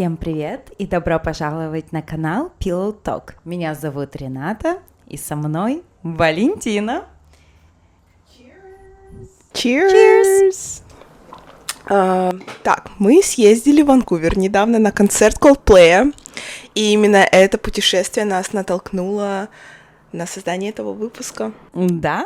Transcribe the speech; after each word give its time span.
Всем 0.00 0.16
привет 0.16 0.70
и 0.78 0.86
добро 0.86 1.20
пожаловать 1.20 1.92
на 1.92 2.00
канал 2.00 2.54
Pillow 2.58 2.96
Talk. 3.04 3.34
Меня 3.44 3.74
зовут 3.74 4.16
Рената 4.16 4.78
и 5.06 5.18
со 5.18 5.36
мной 5.36 5.82
Валентина. 6.02 7.04
Cheers! 9.52 9.52
Cheers! 9.52 10.82
А, 11.84 12.32
так, 12.62 12.92
мы 12.98 13.22
съездили 13.22 13.82
в 13.82 13.88
Ванкувер 13.88 14.38
недавно 14.38 14.78
на 14.78 14.90
концерт 14.90 15.36
Coldplay, 15.36 16.14
и 16.74 16.94
именно 16.94 17.18
это 17.18 17.58
путешествие 17.58 18.24
нас 18.24 18.54
натолкнуло 18.54 19.50
на 20.12 20.26
создание 20.26 20.70
этого 20.70 20.94
выпуска. 20.94 21.52
Да, 21.74 22.24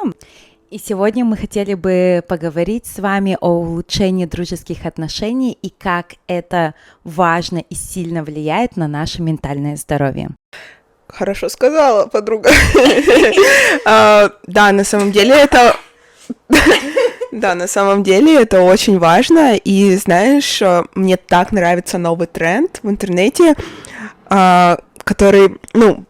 и 0.75 0.79
сегодня 0.85 1.25
мы 1.25 1.37
хотели 1.37 1.75
бы 1.75 2.21
поговорить 2.27 2.85
с 2.87 2.99
вами 2.99 3.39
о 3.41 3.61
улучшении 3.61 4.25
дружеских 4.25 4.87
отношений 4.87 5.57
и 5.63 5.71
как 5.71 6.15
это 6.27 6.75
важно 7.05 7.59
и 7.59 7.77
сильно 7.77 8.25
влияет 8.25 8.77
на 8.77 8.89
наше 8.89 9.23
ментальное 9.23 9.77
здоровье. 9.77 10.31
Хорошо 11.07 11.49
сказала, 11.49 12.07
подруга. 12.07 12.51
А, 13.87 14.33
да, 14.49 14.73
на 14.73 14.83
самом 14.83 15.13
деле 15.13 15.37
это... 15.37 15.77
Да, 17.31 17.55
на 17.55 17.69
самом 17.69 18.03
деле 18.03 18.43
это 18.43 18.63
очень 18.63 18.99
важно, 18.99 19.55
и 19.55 19.97
знаешь, 19.97 20.61
мне 20.97 21.17
так 21.17 21.53
нравится 21.53 21.99
новый 21.99 22.27
тренд 22.27 22.81
в 22.83 22.91
интернете, 22.91 23.55
а, 24.27 24.79
который, 25.05 25.57
ну, 25.73 26.05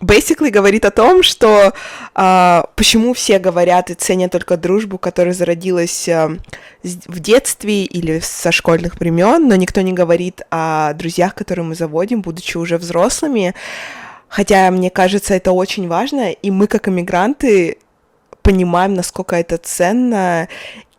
basically 0.00 0.50
говорит 0.50 0.84
о 0.84 0.90
том, 0.90 1.22
что 1.22 1.72
э, 2.14 2.62
почему 2.74 3.14
все 3.14 3.38
говорят 3.38 3.90
и 3.90 3.94
ценят 3.94 4.32
только 4.32 4.56
дружбу, 4.56 4.98
которая 4.98 5.34
зародилась 5.34 6.08
э, 6.08 6.38
в 6.82 7.20
детстве 7.20 7.84
или 7.84 8.20
со 8.20 8.52
школьных 8.52 8.98
времен, 8.98 9.48
но 9.48 9.56
никто 9.56 9.80
не 9.80 9.92
говорит 9.92 10.42
о 10.50 10.92
друзьях, 10.94 11.34
которые 11.34 11.64
мы 11.64 11.74
заводим, 11.74 12.22
будучи 12.22 12.56
уже 12.56 12.78
взрослыми. 12.78 13.54
Хотя, 14.28 14.70
мне 14.70 14.90
кажется, 14.90 15.34
это 15.34 15.52
очень 15.52 15.88
важно, 15.88 16.30
и 16.30 16.50
мы, 16.50 16.66
как 16.66 16.88
иммигранты, 16.88 17.78
понимаем, 18.42 18.94
насколько 18.94 19.36
это 19.36 19.58
ценно, 19.58 20.48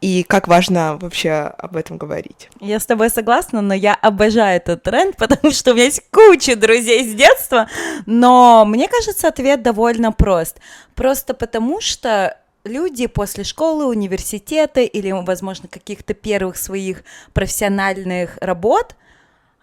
и 0.01 0.23
как 0.23 0.47
важно 0.47 0.97
вообще 0.99 1.31
об 1.31 1.75
этом 1.75 1.97
говорить. 1.97 2.49
Я 2.59 2.79
с 2.79 2.85
тобой 2.87 3.11
согласна, 3.11 3.61
но 3.61 3.75
я 3.75 3.93
обожаю 3.93 4.57
этот 4.57 4.81
тренд, 4.83 5.15
потому 5.17 5.51
что 5.51 5.71
у 5.71 5.73
меня 5.75 5.85
есть 5.85 6.01
куча 6.11 6.55
друзей 6.55 7.07
с 7.07 7.13
детства, 7.13 7.69
но 8.07 8.65
мне 8.65 8.87
кажется, 8.87 9.27
ответ 9.27 9.61
довольно 9.61 10.11
прост. 10.11 10.57
Просто 10.95 11.35
потому 11.35 11.81
что 11.81 12.37
люди 12.63 13.05
после 13.05 13.43
школы, 13.43 13.85
университета 13.85 14.81
или, 14.81 15.11
возможно, 15.11 15.67
каких-то 15.67 16.15
первых 16.15 16.57
своих 16.57 17.03
профессиональных 17.33 18.37
работ, 18.41 18.95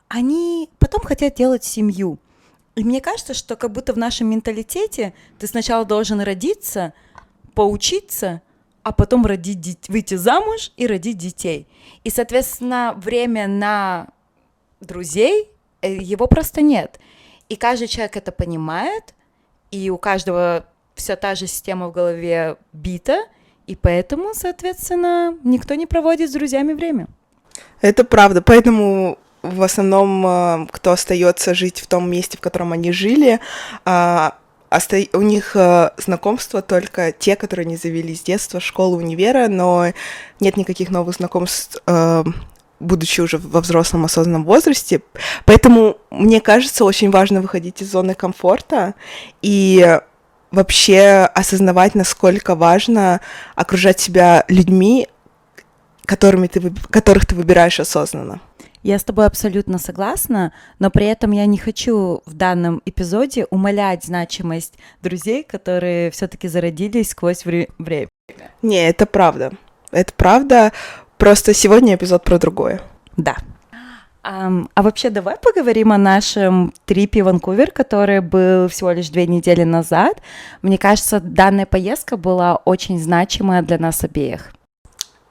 они 0.06 0.70
потом 0.78 1.02
хотят 1.02 1.34
делать 1.34 1.64
семью. 1.64 2.18
И 2.76 2.84
мне 2.84 3.00
кажется, 3.00 3.34
что 3.34 3.56
как 3.56 3.72
будто 3.72 3.92
в 3.92 3.98
нашем 3.98 4.30
менталитете 4.30 5.12
ты 5.40 5.48
сначала 5.48 5.84
должен 5.84 6.20
родиться, 6.20 6.92
поучиться, 7.54 8.40
а 8.88 8.92
потом 8.92 9.26
родить, 9.26 9.88
выйти 9.88 10.14
замуж 10.14 10.72
и 10.78 10.86
родить 10.86 11.18
детей. 11.18 11.66
И, 12.04 12.10
соответственно, 12.10 12.94
время 12.96 13.46
на 13.46 14.08
друзей, 14.80 15.50
э, 15.82 15.94
его 15.94 16.26
просто 16.26 16.62
нет. 16.62 16.98
И 17.50 17.56
каждый 17.56 17.88
человек 17.88 18.16
это 18.16 18.32
понимает, 18.32 19.14
и 19.70 19.90
у 19.90 19.98
каждого 19.98 20.64
вся 20.94 21.16
та 21.16 21.34
же 21.34 21.46
система 21.46 21.88
в 21.88 21.92
голове 21.92 22.56
бита, 22.72 23.18
и 23.66 23.76
поэтому, 23.76 24.32
соответственно, 24.32 25.36
никто 25.44 25.74
не 25.74 25.86
проводит 25.86 26.30
с 26.30 26.32
друзьями 26.32 26.72
время. 26.72 27.08
Это 27.82 28.04
правда, 28.04 28.40
поэтому 28.40 29.18
в 29.42 29.62
основном, 29.62 30.26
э, 30.26 30.66
кто 30.72 30.92
остается 30.92 31.54
жить 31.54 31.80
в 31.80 31.86
том 31.86 32.10
месте, 32.10 32.38
в 32.38 32.40
котором 32.40 32.72
они 32.72 32.90
жили, 32.92 33.40
а, 33.84 34.38
оста... 34.70 35.04
у 35.12 35.22
них 35.22 35.56
э, 35.56 35.90
знакомства 35.96 36.62
только 36.62 37.12
те, 37.12 37.36
которые 37.36 37.66
не 37.66 37.76
завели 37.76 38.14
с 38.14 38.20
детства, 38.20 38.60
школы, 38.60 38.96
универа, 38.96 39.48
но 39.48 39.92
нет 40.40 40.56
никаких 40.56 40.90
новых 40.90 41.16
знакомств, 41.16 41.80
э, 41.86 42.24
будучи 42.80 43.20
уже 43.20 43.38
во 43.38 43.60
взрослом 43.60 44.04
осознанном 44.04 44.44
возрасте. 44.44 45.02
Поэтому, 45.44 45.98
мне 46.10 46.40
кажется, 46.40 46.84
очень 46.84 47.10
важно 47.10 47.40
выходить 47.40 47.82
из 47.82 47.90
зоны 47.90 48.14
комфорта 48.14 48.94
и 49.42 50.00
вообще 50.50 51.28
осознавать, 51.34 51.94
насколько 51.94 52.54
важно 52.54 53.20
окружать 53.54 54.00
себя 54.00 54.44
людьми, 54.48 55.08
которыми 56.04 56.46
ты, 56.46 56.72
которых 56.90 57.26
ты 57.26 57.34
выбираешь 57.34 57.80
осознанно. 57.80 58.40
Я 58.82 58.98
с 58.98 59.04
тобой 59.04 59.26
абсолютно 59.26 59.78
согласна, 59.78 60.52
но 60.78 60.90
при 60.90 61.06
этом 61.06 61.32
я 61.32 61.46
не 61.46 61.58
хочу 61.58 62.22
в 62.26 62.34
данном 62.34 62.80
эпизоде 62.84 63.46
умалять 63.50 64.04
значимость 64.04 64.74
друзей, 65.02 65.42
которые 65.42 66.10
все-таки 66.10 66.48
зародились 66.48 67.10
сквозь 67.10 67.44
вре- 67.44 67.68
время. 67.78 68.08
Не, 68.62 68.88
это 68.88 69.06
правда. 69.06 69.52
Это 69.90 70.12
правда. 70.14 70.72
Просто 71.16 71.54
сегодня 71.54 71.96
эпизод 71.96 72.24
про 72.24 72.38
другое. 72.38 72.80
Да. 73.16 73.36
Um, 74.24 74.68
а 74.74 74.82
вообще 74.82 75.10
давай 75.10 75.36
поговорим 75.36 75.92
о 75.92 75.96
нашем 75.96 76.74
трипе 76.84 77.22
Ванкувер, 77.22 77.70
который 77.70 78.20
был 78.20 78.68
всего 78.68 78.90
лишь 78.90 79.08
две 79.08 79.26
недели 79.26 79.62
назад. 79.62 80.20
Мне 80.60 80.76
кажется, 80.76 81.20
данная 81.20 81.66
поездка 81.66 82.16
была 82.16 82.56
очень 82.56 82.98
значимая 83.00 83.62
для 83.62 83.78
нас 83.78 84.04
обеих. 84.04 84.52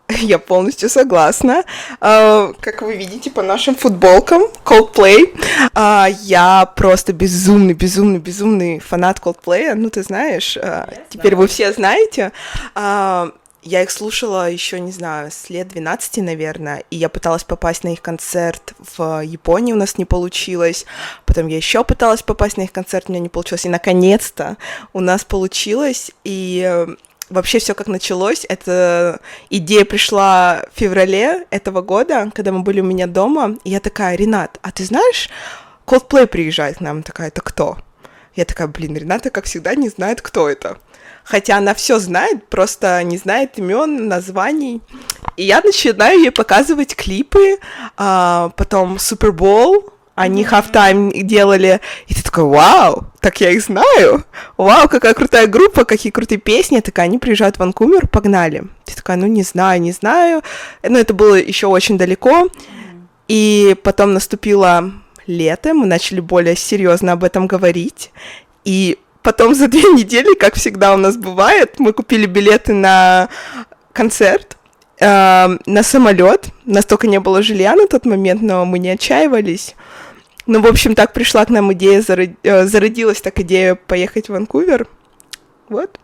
Я 0.22 0.40
полностью 0.40 0.90
согласна. 0.90 1.64
Uh, 2.00 2.56
как 2.60 2.82
вы 2.82 2.96
видите 2.96 3.30
по 3.30 3.42
нашим 3.42 3.76
футболкам 3.76 4.44
Coldplay, 4.64 5.38
uh, 5.74 6.16
я 6.22 6.66
просто 6.76 7.14
безумный, 7.14 7.74
безумный, 7.74 8.20
безумный 8.20 8.80
фанат 8.80 9.20
Coldplay. 9.20 9.74
Ну, 9.74 9.90
ты 9.90 10.04
знаешь, 10.04 10.56
uh, 10.58 10.98
теперь 11.10 11.36
вы 11.36 11.48
все 11.48 11.74
знаете. 11.74 12.32
Я 13.64 13.84
их 13.84 13.92
слушала 13.92 14.50
еще, 14.50 14.80
не 14.80 14.94
знаю, 14.94 15.30
с 15.30 15.50
лет 15.50 15.68
12, 15.68 16.24
наверное, 16.24 16.86
и 16.90 16.96
я 16.96 17.10
пыталась 17.10 17.44
попасть 17.44 17.84
на 17.84 17.90
их 17.90 18.02
концерт 18.02 18.74
в 18.96 19.22
Японии, 19.22 19.74
у 19.74 19.76
нас 19.76 19.98
не 19.98 20.06
получилось. 20.06 20.86
Потом 21.26 21.48
я 21.48 21.58
еще 21.58 21.84
пыталась 21.84 22.24
попасть 22.24 22.56
на 22.56 22.62
их 22.62 22.72
концерт, 22.72 23.06
у 23.08 23.12
меня 23.12 23.20
не 23.20 23.28
получилось. 23.28 23.66
И 23.66 23.70
наконец-то 23.70 24.56
у 24.94 25.02
нас 25.02 25.26
получилось, 25.26 26.12
и 26.24 26.88
вообще 27.30 27.60
все 27.60 27.74
как 27.74 27.88
началось. 27.88 28.46
Эта 28.48 29.20
идея 29.50 29.86
пришла 29.86 30.64
в 30.74 30.80
феврале 30.80 31.46
этого 31.50 31.82
года, 31.82 32.32
когда 32.34 32.52
мы 32.52 32.62
были 32.62 32.82
у 32.82 32.86
меня 32.86 33.08
дома. 33.08 33.58
И 33.64 33.70
я 33.70 33.80
такая, 33.80 34.16
Ренат, 34.16 34.60
а 34.62 34.72
ты 34.72 34.84
знаешь, 34.86 35.30
Coldplay 35.86 36.28
приезжает 36.28 36.78
к 36.78 36.82
нам. 36.82 37.04
Такая, 37.04 37.30
это 37.30 37.42
кто? 37.42 37.78
Я 38.36 38.46
такая, 38.46 38.68
блин, 38.68 38.96
Рената, 38.96 39.32
как 39.32 39.46
всегда, 39.46 39.74
не 39.74 39.90
знает, 39.90 40.22
кто 40.22 40.48
это. 40.48 40.78
Хотя 41.24 41.58
она 41.58 41.74
все 41.74 42.00
знает, 42.00 42.48
просто 42.48 43.04
не 43.04 43.18
знает 43.18 43.58
имен, 43.58 44.08
названий. 44.08 44.82
И 45.36 45.44
я 45.44 45.62
начинаю 45.62 46.20
ей 46.20 46.32
показывать 46.32 46.96
клипы, 46.96 47.58
а, 47.98 48.52
потом 48.56 49.00
Супербол, 49.00 49.92
они 50.18 50.44
halftime 50.44 51.12
делали, 51.22 51.80
и 52.08 52.16
ты 52.16 52.24
такой, 52.24 52.46
вау, 52.46 53.06
так 53.20 53.40
я 53.40 53.52
их 53.52 53.62
знаю, 53.62 54.26
вау, 54.58 54.90
какая 54.90 55.14
крутая 55.14 55.46
группа, 55.46 55.86
какие 55.86 56.12
крутые 56.12 56.40
песни, 56.40 56.80
так 56.80 56.98
они 56.98 57.20
приезжают 57.20 57.58
в 57.58 57.60
Ванкувер, 57.60 58.08
погнали. 58.08 58.64
Ты 58.86 58.96
такая, 58.96 59.16
ну 59.18 59.28
не 59.28 59.44
знаю, 59.44 59.80
не 59.80 59.92
знаю, 59.92 60.42
но 60.82 60.98
это 60.98 61.14
было 61.14 61.36
еще 61.36 61.68
очень 61.68 62.00
далеко, 62.00 62.50
и 63.28 63.76
потом 63.84 64.14
наступило 64.14 64.92
лето, 65.28 65.76
мы 65.76 65.86
начали 65.86 66.20
более 66.20 66.56
серьезно 66.56 67.12
об 67.12 67.24
этом 67.24 67.46
говорить, 67.46 68.12
и 68.66 68.98
потом 69.22 69.54
за 69.54 69.68
две 69.68 69.84
недели, 69.84 70.34
как 70.34 70.56
всегда 70.56 70.96
у 70.96 70.98
нас 70.98 71.16
бывает, 71.16 71.76
мы 71.78 71.94
купили 71.94 72.26
билеты 72.26 72.74
на 72.74 73.30
концерт, 73.94 74.58
э, 75.00 75.58
на 75.66 75.84
самолет. 75.84 76.48
Настолько 76.66 77.06
не 77.06 77.20
было 77.20 77.44
жилья 77.44 77.76
на 77.76 77.88
тот 77.88 78.06
момент, 78.08 78.42
но 78.42 78.66
мы 78.66 78.80
не 78.80 78.90
отчаивались. 78.90 79.76
Ну, 80.48 80.62
в 80.62 80.66
общем, 80.66 80.96
так 80.96 81.12
пришла 81.12 81.46
к 81.46 81.50
нам 81.50 81.74
идея, 81.74 82.02
э, 82.44 82.66
зародилась 82.66 83.22
так 83.22 83.40
идея 83.42 83.76
поехать 83.76 84.28
в 84.28 84.32
Ванкувер. 84.32 84.88
Вот. 85.68 86.00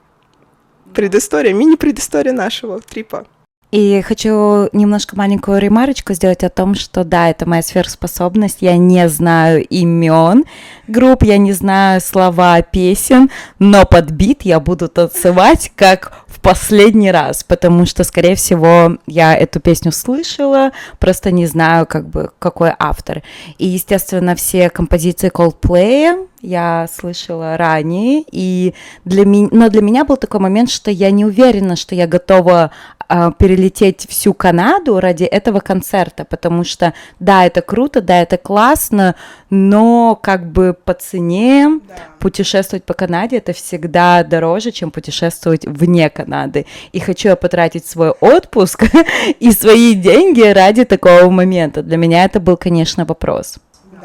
Предыстория, 0.94 1.54
мини-предыстория 1.54 2.34
нашего 2.34 2.82
трипа. 2.82 3.26
И 3.74 4.04
хочу 4.04 4.70
немножко 4.72 5.16
маленькую 5.16 5.58
ремарочку 5.58 6.14
сделать 6.14 6.44
о 6.44 6.50
том, 6.50 6.76
что 6.76 7.04
да, 7.04 7.32
это 7.32 7.50
моя 7.50 7.64
сверхспособность. 7.64 8.58
Я 8.60 8.78
не 8.78 9.10
знаю 9.10 9.66
имен 9.66 10.46
групп, 10.88 11.24
я 11.24 11.40
не 11.40 11.54
знаю 11.54 12.00
слова 12.00 12.62
песен, 12.62 13.32
но 13.58 13.84
под 13.86 14.12
бит 14.12 14.44
я 14.44 14.60
буду 14.60 14.90
танцевать 14.90 15.72
как 15.76 16.14
в 16.28 16.40
последний 16.40 17.12
раз, 17.12 17.44
потому 17.44 17.88
что, 17.88 18.04
скорее 18.04 18.36
всего, 18.36 18.98
я 19.08 19.36
эту 19.36 19.60
песню 19.60 19.92
слышала, 19.92 20.72
просто 21.00 21.32
не 21.32 21.48
знаю, 21.48 21.88
как 21.88 22.08
бы, 22.08 22.32
какой 22.38 22.74
автор. 22.78 23.24
И, 23.58 23.68
естественно, 23.68 24.36
все 24.36 24.70
композиции 24.70 25.32
Coldplay 25.32 26.28
я 26.44 26.88
слышала 26.94 27.56
ранее, 27.56 28.24
и 28.30 28.74
для 29.06 29.26
меня, 29.26 29.48
но 29.52 29.70
для 29.70 29.82
меня 29.82 30.04
был 30.04 30.18
такой 30.18 30.42
момент, 30.42 30.70
что 30.70 30.92
я 30.92 31.10
не 31.10 31.24
уверена, 31.24 31.78
что 31.78 31.96
я 31.96 32.06
готова 32.06 32.72
перелететь 33.08 34.08
всю 34.10 34.34
Канаду 34.34 35.00
ради 35.00 35.24
этого 35.24 35.60
концерта, 35.60 36.26
потому 36.26 36.64
что, 36.64 36.94
да, 37.20 37.46
это 37.46 37.62
круто, 37.62 38.02
да, 38.02 38.22
это 38.22 38.38
классно, 38.38 39.16
но 39.50 40.16
как 40.22 40.52
бы 40.52 40.74
по 40.74 40.94
цене 40.94 41.80
да. 41.88 41.96
путешествовать 42.20 42.84
по 42.84 42.94
Канаде 42.94 43.38
это 43.38 43.54
всегда 43.54 44.24
дороже, 44.24 44.72
чем 44.72 44.92
путешествовать 44.92 45.66
вне 45.66 46.10
Канады. 46.10 46.66
И 46.92 47.00
хочу 47.00 47.30
я 47.30 47.36
потратить 47.36 47.86
свой 47.86 48.12
отпуск 48.12 48.86
и 49.40 49.52
свои 49.52 49.94
деньги 49.94 50.42
ради 50.42 50.86
такого 50.86 51.30
момента. 51.30 51.84
Для 51.84 51.98
меня 51.98 52.26
это 52.26 52.40
был, 52.40 52.58
конечно, 52.58 53.06
вопрос. 53.06 53.58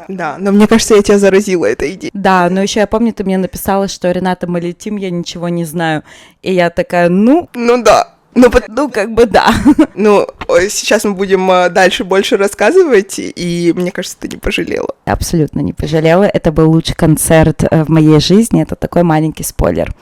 Да, 0.07 0.37
но 0.39 0.51
мне 0.51 0.67
кажется, 0.67 0.95
я 0.95 1.01
тебя 1.03 1.19
заразила 1.19 1.65
этой 1.65 1.93
идеей. 1.93 2.11
Да, 2.13 2.49
но 2.49 2.61
еще 2.61 2.79
я 2.79 2.87
помню, 2.87 3.13
ты 3.13 3.23
мне 3.23 3.37
написала, 3.37 3.87
что 3.87 4.11
Рената, 4.11 4.47
мы 4.47 4.59
летим, 4.59 4.97
я 4.97 5.09
ничего 5.09 5.49
не 5.49 5.65
знаю. 5.65 6.03
И 6.41 6.53
я 6.53 6.69
такая, 6.69 7.09
ну... 7.09 7.49
Ну 7.53 7.83
да. 7.83 8.15
Ну, 8.39 8.51
ну, 8.69 8.89
как 8.89 9.13
бы 9.13 9.25
да. 9.25 9.53
Ну, 9.95 10.27
сейчас 10.69 11.03
мы 11.03 11.13
будем 11.13 11.51
э, 11.51 11.69
дальше 11.69 12.03
больше 12.03 12.37
рассказывать, 12.37 13.15
и 13.17 13.73
мне 13.75 13.91
кажется, 13.91 14.17
ты 14.19 14.27
не 14.29 14.37
пожалела. 14.37 14.95
Абсолютно 15.05 15.59
не 15.59 15.73
пожалела. 15.73 16.23
Это 16.23 16.51
был 16.51 16.71
лучший 16.71 16.95
концерт 16.95 17.63
э, 17.69 17.83
в 17.83 17.89
моей 17.89 18.19
жизни. 18.19 18.61
Это 18.61 18.75
такой 18.75 19.03
маленький 19.03 19.43
спойлер. 19.43 19.93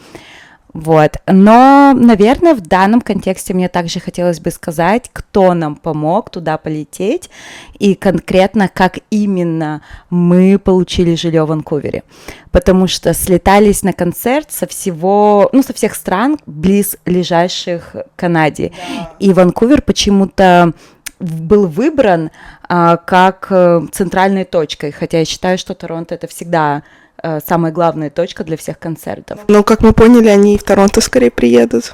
Вот. 0.78 1.18
Но, 1.26 1.94
наверное, 1.96 2.54
в 2.54 2.62
данном 2.62 3.02
контексте 3.02 3.56
мне 3.56 3.68
также 3.68 4.00
хотелось 4.00 4.40
бы 4.40 4.52
сказать, 4.52 5.10
кто 5.12 5.56
нам 5.56 5.76
помог 5.76 6.30
туда 6.30 6.60
полететь 6.60 7.32
и 7.80 7.96
конкретно, 7.96 8.70
как 8.72 9.00
именно 9.10 9.82
мы 10.12 10.60
получили 10.60 11.16
жилье 11.16 11.46
в 11.46 11.48
Ванкувере. 11.48 12.04
Потому 12.52 12.86
что 12.86 13.16
слетались 13.16 13.82
на 13.82 13.92
концерт 13.92 14.52
со 14.52 14.68
всего, 14.68 15.50
ну, 15.52 15.64
со 15.64 15.74
всех 15.74 15.96
стран, 15.96 16.38
близ 16.46 16.98
ближайших 17.06 17.96
Канаде. 18.16 18.72
Да. 18.88 19.14
И 19.18 19.34
Ванкувер 19.34 19.82
почему-то 19.82 20.74
был 21.20 21.66
выбран 21.66 22.30
а, 22.70 22.98
как 22.98 23.48
э, 23.50 23.82
центральной 23.92 24.46
точкой, 24.46 24.92
хотя 24.92 25.18
я 25.18 25.26
считаю, 25.26 25.58
что 25.58 25.74
Торонто 25.74 26.14
это 26.14 26.28
всегда 26.28 26.84
самая 27.46 27.72
главная 27.72 28.10
точка 28.10 28.44
для 28.44 28.58
всех 28.58 28.80
концертов. 28.80 29.40
Ну, 29.48 29.64
как 29.64 29.82
мы 29.82 29.94
поняли, 29.94 30.28
они 30.28 30.56
и 30.56 30.58
в 30.58 30.64
Торонто 30.64 31.02
скорее 31.02 31.32
приедут. 31.32 31.94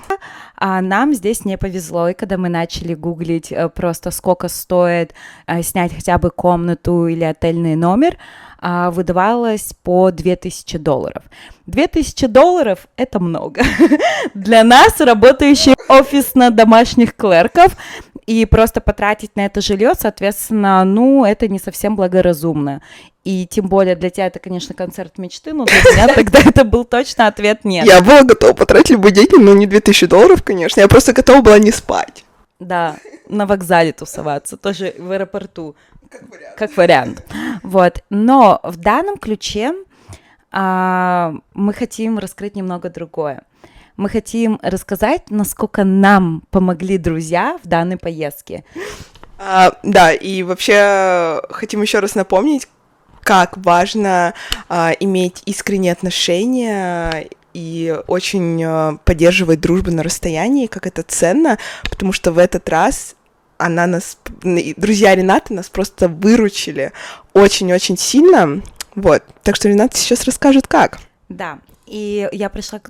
А 0.66 0.82
нам 0.82 1.14
здесь 1.14 1.44
не 1.44 1.58
повезло, 1.58 2.08
и 2.08 2.14
когда 2.14 2.38
мы 2.38 2.48
начали 2.48 2.94
гуглить 2.94 3.52
э, 3.52 3.68
просто 3.68 4.12
сколько 4.12 4.48
стоит 4.48 5.14
э, 5.46 5.62
снять 5.62 5.94
хотя 5.94 6.18
бы 6.18 6.30
комнату 6.30 7.08
или 7.08 7.26
отельный 7.26 7.76
номер, 7.76 8.18
а, 8.66 8.90
выдавалось 8.92 9.74
по 9.84 10.10
2000 10.10 10.78
долларов. 10.78 11.24
2000 11.66 12.28
долларов— 12.28 12.88
это 12.96 13.20
много. 13.20 13.62
Для 14.34 14.64
нас, 14.64 15.02
работающих 15.02 15.76
офисно-домашних 15.90 17.14
клерков, 17.14 17.76
и 18.26 18.46
просто 18.46 18.80
потратить 18.80 19.36
на 19.36 19.46
это 19.46 19.60
жилье, 19.60 19.92
соответственно, 20.00 20.86
ну, 20.86 21.26
это 21.26 21.50
не 21.50 21.60
совсем 21.60 21.98
благоразумно. 21.98 22.82
И 23.24 23.48
тем 23.48 23.68
более 23.68 23.96
для 23.96 24.10
тебя 24.10 24.28
это, 24.28 24.40
конечно, 24.40 24.76
концерт 24.76 25.18
мечты, 25.18 25.54
но 25.54 25.66
для 25.66 25.76
меня 25.76 26.08
тогда 26.16 26.40
это 26.40 26.64
был 26.66 26.84
точно 26.84 27.28
ответ 27.28 27.64
нет. 27.64 27.86
Я 27.86 28.02
была 28.02 28.24
готова 28.24 28.54
потратить 28.54 28.92
любые 28.92 29.14
деньги, 29.14 29.36
но 29.36 29.54
не 29.54 29.66
2000 29.66 30.08
долларов, 30.08 30.44
конечно. 30.44 30.82
Я 30.82 30.88
просто 30.88 31.14
готова 31.14 31.42
была 31.42 31.60
не 31.60 31.72
спать. 31.72 32.26
Да, 32.60 32.98
на 33.30 33.46
вокзале 33.46 33.94
тусоваться, 33.94 34.58
тоже 34.58 34.94
в 34.98 35.12
аэропорту. 35.12 35.76
Как 36.10 36.30
вариант. 36.30 36.56
Как 36.58 36.78
вариант. 36.78 37.26
Вот. 37.64 38.04
Но 38.10 38.60
в 38.64 38.78
данном 38.78 39.18
ключе 39.18 39.74
а, 40.52 41.34
мы 41.54 41.74
хотим 41.74 42.20
раскрыть 42.20 42.56
немного 42.56 42.90
другое. 42.90 43.44
Мы 43.96 44.10
хотим 44.10 44.60
рассказать, 44.62 45.30
насколько 45.30 45.84
нам 45.84 46.44
помогли 46.52 46.98
друзья 46.98 47.58
в 47.64 47.68
данной 47.68 47.98
поездке. 47.98 48.64
А, 49.40 49.78
да, 49.84 50.12
и 50.14 50.44
вообще 50.44 51.42
хотим 51.50 51.82
еще 51.82 52.00
раз 52.00 52.16
напомнить, 52.16 52.68
как 53.24 53.58
важно 53.58 54.34
а, 54.70 54.92
иметь 55.00 55.42
искренние 55.46 55.94
отношения 55.94 57.30
и 57.54 57.96
очень 58.08 58.64
а, 58.64 58.98
поддерживать 59.04 59.60
дружбу 59.60 59.92
на 59.92 60.04
расстоянии, 60.04 60.68
как 60.68 60.88
это 60.88 61.04
ценно, 61.04 61.58
потому 61.90 62.14
что 62.14 62.32
в 62.32 62.38
этот 62.38 62.68
раз 62.70 63.16
она 63.58 63.88
нас, 63.88 64.18
друзья 64.42 65.16
Ренаты 65.16 65.54
нас 65.54 65.70
просто 65.70 66.08
выручили 66.08 66.92
очень-очень 67.34 67.98
сильно, 67.98 68.62
вот. 68.96 69.24
Так 69.44 69.56
что 69.56 69.70
Рената 69.70 69.98
сейчас 69.98 70.24
расскажет, 70.26 70.68
как. 70.68 71.00
Да, 71.30 71.60
и 71.86 72.28
я 72.32 72.50
пришла 72.50 72.82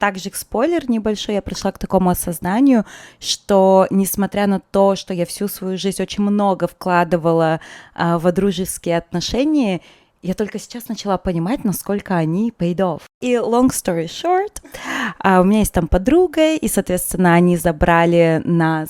также 0.00 0.30
спойлер 0.34 0.90
небольшой, 0.90 1.34
я 1.36 1.42
пришла 1.42 1.70
к 1.70 1.78
такому 1.78 2.08
осознанию, 2.10 2.86
что 3.20 3.86
несмотря 3.90 4.46
на 4.46 4.58
то, 4.58 4.96
что 4.96 5.12
я 5.12 5.26
всю 5.26 5.46
свою 5.46 5.76
жизнь 5.76 6.02
очень 6.02 6.24
много 6.24 6.66
вкладывала 6.66 7.60
а, 7.94 8.18
в 8.18 8.32
дружеские 8.32 8.96
отношения, 8.96 9.82
я 10.22 10.32
только 10.34 10.58
сейчас 10.58 10.88
начала 10.88 11.18
понимать, 11.18 11.64
насколько 11.64 12.16
они 12.16 12.50
paid 12.50 12.76
off. 12.76 13.02
И 13.20 13.34
long 13.34 13.68
story 13.68 14.06
short, 14.06 14.62
а, 15.18 15.42
у 15.42 15.44
меня 15.44 15.60
есть 15.60 15.74
там 15.74 15.86
подруга, 15.86 16.54
и, 16.54 16.66
соответственно, 16.66 17.34
они 17.34 17.58
забрали 17.58 18.40
нас 18.44 18.88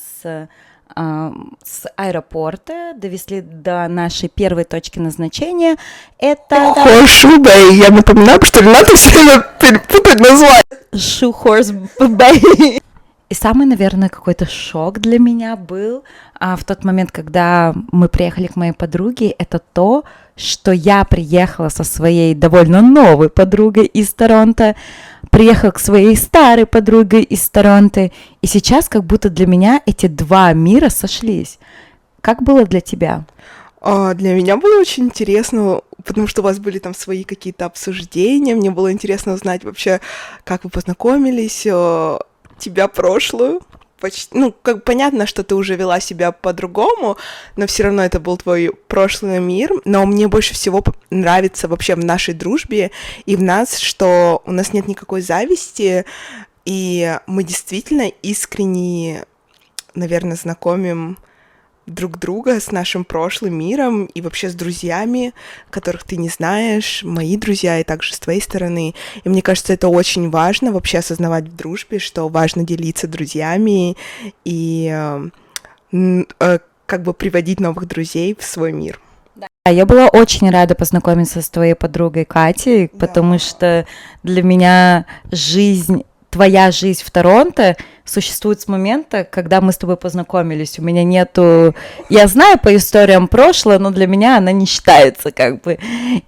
с 0.95 1.87
аэропорта, 1.97 2.93
довезли 2.97 3.41
до 3.41 3.89
нашей 3.89 4.29
первой 4.29 4.65
точки 4.65 4.99
назначения. 4.99 5.77
Это... 6.19 6.75
Хоршу 6.75 7.41
Бэй. 7.41 7.77
Я 7.77 7.91
напоминаю, 7.91 8.41
что 8.43 8.61
Рената 8.61 8.97
все 8.97 9.11
время 9.11 9.45
перепутать 9.61 10.21
название. 10.21 10.63
Шу 10.95 11.33
Хорс 11.33 11.71
Бэй. 11.71 12.83
И 13.31 13.35
самый, 13.35 13.65
наверное, 13.65 14.09
какой-то 14.09 14.45
шок 14.45 14.99
для 14.99 15.21
меня 15.21 15.55
был 15.55 16.03
а, 16.41 16.57
в 16.57 16.65
тот 16.65 16.83
момент, 16.83 17.13
когда 17.13 17.73
мы 17.93 18.09
приехали 18.09 18.49
к 18.49 18.57
моей 18.57 18.73
подруге, 18.73 19.31
это 19.39 19.61
то, 19.61 20.03
что 20.35 20.73
я 20.73 21.05
приехала 21.05 21.69
со 21.69 21.85
своей 21.85 22.35
довольно 22.35 22.83
новой 22.83 23.29
подругой 23.29 23.87
из 23.87 24.13
Торонто, 24.13 24.75
приехала 25.31 25.71
к 25.71 25.79
своей 25.79 26.17
старой 26.17 26.67
подруге 26.67 27.23
из 27.23 27.49
Торонто, 27.49 28.11
и 28.43 28.47
сейчас 28.49 28.89
как 28.89 29.05
будто 29.05 29.31
для 29.31 29.47
меня 29.47 29.81
эти 29.87 30.07
два 30.07 30.53
мира 30.53 30.89
сошлись. 30.89 31.61
Как 32.21 32.43
было 32.43 32.65
для 32.65 32.81
тебя? 32.81 33.25
А, 33.81 34.15
для 34.15 34.35
меня 34.35 34.57
было 34.57 34.81
очень 34.81 35.05
интересно, 35.05 35.83
потому 36.05 36.27
что 36.27 36.43
у 36.43 36.45
вас 36.45 36.59
были 36.59 36.81
там 36.81 36.95
свои 36.95 37.23
какие-то 37.23 37.65
обсуждения. 37.67 38.57
Мне 38.57 38.73
было 38.73 38.91
интересно 38.91 39.35
узнать 39.35 39.63
вообще, 39.63 40.01
как 40.43 40.65
вы 40.65 40.71
познакомились, 40.71 41.65
тебя 42.61 42.89
прошлую. 42.89 43.61
Почти, 43.99 44.39
ну, 44.39 44.55
как 44.63 44.85
понятно, 44.85 45.27
что 45.27 45.45
ты 45.45 45.55
уже 45.55 45.77
вела 45.77 46.01
себя 46.01 46.33
по-другому, 46.33 47.19
но 47.57 47.67
все 47.67 47.83
равно 47.83 48.03
это 48.03 48.19
был 48.19 48.39
твой 48.39 48.71
прошлый 48.89 49.41
мир. 49.41 49.73
Но 49.85 50.07
мне 50.07 50.27
больше 50.27 50.55
всего 50.55 50.83
нравится 51.11 51.69
вообще 51.69 51.97
в 51.97 52.05
нашей 52.05 52.33
дружбе 52.33 52.93
и 53.27 53.37
в 53.37 53.43
нас, 53.43 53.79
что 53.79 54.43
у 54.47 54.53
нас 54.53 54.73
нет 54.73 54.89
никакой 54.89 55.21
зависти, 55.21 56.07
и 56.65 57.19
мы 57.27 57.45
действительно 57.45 58.09
искренне, 58.23 59.25
наверное, 59.95 60.37
знакомим 60.37 61.19
друг 61.87 62.19
друга 62.19 62.61
с 62.61 62.71
нашим 62.71 63.05
прошлым 63.05 63.55
миром 63.55 64.07
и 64.07 64.21
вообще 64.21 64.49
с 64.49 64.55
друзьями, 64.55 65.35
которых 65.71 66.05
ты 66.05 66.17
не 66.17 66.29
знаешь, 66.29 67.03
мои 67.03 67.37
друзья 67.37 67.81
и 67.81 67.85
также 67.85 68.15
с 68.15 68.19
твоей 68.19 68.41
стороны. 68.41 68.95
И 69.25 69.29
мне 69.29 69.43
кажется, 69.43 69.73
это 69.73 69.89
очень 69.89 70.31
важно 70.31 70.73
вообще 70.73 70.99
осознавать 70.99 71.45
в 71.45 71.57
дружбе, 71.57 71.99
что 71.99 72.29
важно 72.29 72.65
делиться 72.65 73.09
друзьями 73.09 73.97
и 74.45 74.89
э, 75.93 76.21
э, 76.41 76.59
как 76.87 77.03
бы 77.03 77.15
приводить 77.15 77.61
новых 77.61 77.87
друзей 77.87 78.37
в 78.39 78.45
свой 78.45 78.73
мир. 78.73 79.01
Я 79.67 79.87
была 79.87 80.09
очень 80.09 80.51
рада 80.51 80.75
познакомиться 80.75 81.43
с 81.43 81.49
твоей 81.49 81.75
подругой 81.75 82.25
Катей, 82.25 82.91
да. 82.93 83.07
потому 83.07 83.39
что 83.39 83.87
для 84.23 84.43
меня 84.43 85.07
жизнь 85.31 86.05
твоя 86.31 86.71
жизнь 86.71 87.03
в 87.05 87.11
Торонто 87.11 87.77
существует 88.05 88.61
с 88.61 88.69
момента, 88.69 89.25
когда 89.25 89.61
мы 89.61 89.73
с 89.73 89.79
тобой 89.79 89.97
познакомились. 89.97 90.79
У 90.79 90.83
меня 90.83 91.05
нету... 91.05 91.75
Я 92.09 92.27
знаю 92.27 92.59
по 92.59 92.75
историям 92.75 93.29
прошлого, 93.29 93.79
но 93.79 93.91
для 93.91 94.07
меня 94.07 94.39
она 94.39 94.53
не 94.53 94.67
считается 94.67 95.31
как 95.33 95.61
бы. 95.61 95.79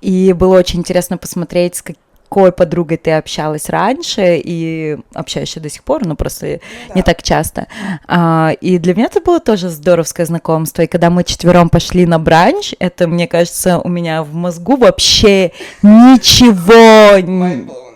И 0.01 0.33
было 0.33 0.59
очень 0.59 0.81
интересно 0.81 1.17
посмотреть, 1.17 1.77
с 1.77 1.85
какой 2.33 2.51
подругой 2.51 2.97
ты 2.97 3.11
общалась 3.13 3.69
раньше 3.69 4.41
и 4.43 4.97
общаешься 5.13 5.61
до 5.61 5.69
сих 5.69 5.85
пор, 5.85 6.07
но 6.07 6.17
просто 6.17 6.47
ну 6.47 6.59
да. 6.89 6.95
не 6.95 7.03
так 7.03 7.23
часто. 7.23 7.67
А, 8.09 8.53
и 8.59 8.79
для 8.79 8.95
меня 8.95 9.07
это 9.07 9.21
было 9.21 9.39
тоже 9.39 9.69
здоровское 9.69 10.25
знакомство. 10.25 10.81
И 10.81 10.87
когда 10.87 11.11
мы 11.11 11.25
четвером 11.25 11.69
пошли 11.69 12.07
на 12.07 12.19
бранч, 12.19 12.73
это, 12.79 13.07
мне 13.07 13.29
кажется, 13.29 13.79
у 13.81 13.89
меня 13.91 14.23
в 14.23 14.33
мозгу 14.33 14.77
вообще 14.77 15.53
ничего... 15.83 17.21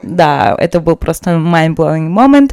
Да, 0.02 0.54
это 0.58 0.80
был 0.80 0.96
просто 0.96 1.30
mind-blowing 1.30 2.10
moment. 2.10 2.52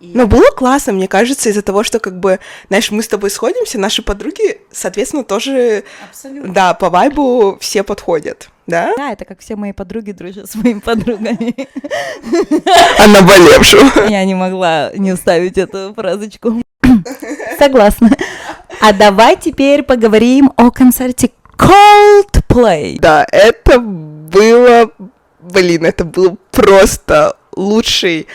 Но 0.00 0.26
было 0.26 0.50
классно, 0.56 0.92
мне 0.92 1.08
кажется, 1.08 1.50
из-за 1.50 1.62
того, 1.62 1.82
что, 1.82 1.98
как 1.98 2.20
бы, 2.20 2.38
знаешь, 2.68 2.90
мы 2.90 3.02
с 3.02 3.08
тобой 3.08 3.30
сходимся, 3.30 3.78
наши 3.78 4.02
подруги, 4.02 4.60
соответственно, 4.70 5.24
тоже, 5.24 5.84
Абсолютно. 6.08 6.54
да, 6.54 6.74
по 6.74 6.88
вайбу 6.88 7.58
все 7.60 7.82
подходят, 7.82 8.48
да? 8.70 8.92
Да, 8.96 9.12
это 9.12 9.24
как 9.24 9.40
все 9.40 9.56
мои 9.56 9.72
подруги 9.72 10.12
дружат 10.12 10.50
с 10.50 10.54
моими 10.54 10.80
подругами. 10.80 11.54
А 12.98 13.06
наболевшую. 13.06 14.08
Я 14.08 14.24
не 14.24 14.34
могла 14.34 14.92
не 14.94 15.12
уставить 15.12 15.58
эту 15.58 15.92
фразочку. 15.94 16.62
Согласна. 17.58 18.10
А 18.80 18.92
давай 18.92 19.36
теперь 19.36 19.82
поговорим 19.82 20.52
о 20.56 20.70
концерте 20.70 21.30
Coldplay. 21.58 22.98
Да, 23.00 23.26
это 23.30 23.78
было, 23.78 24.90
блин, 25.40 25.84
это 25.84 26.04
был 26.04 26.38
просто 26.50 27.36
лучший 27.54 28.26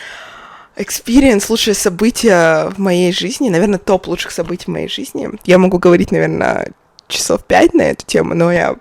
experience, 0.76 1.48
лучшее 1.50 1.74
событие 1.74 2.70
в 2.70 2.78
моей 2.78 3.12
жизни, 3.12 3.48
наверное, 3.48 3.78
топ 3.78 4.06
лучших 4.06 4.30
событий 4.30 4.66
в 4.66 4.68
моей 4.68 4.88
жизни. 4.88 5.30
Я 5.44 5.58
могу 5.58 5.78
говорить, 5.78 6.12
наверное, 6.12 6.72
часов 7.08 7.44
пять 7.44 7.74
на 7.74 7.82
эту 7.82 8.04
тему, 8.04 8.34
но 8.34 8.52
я 8.52 8.76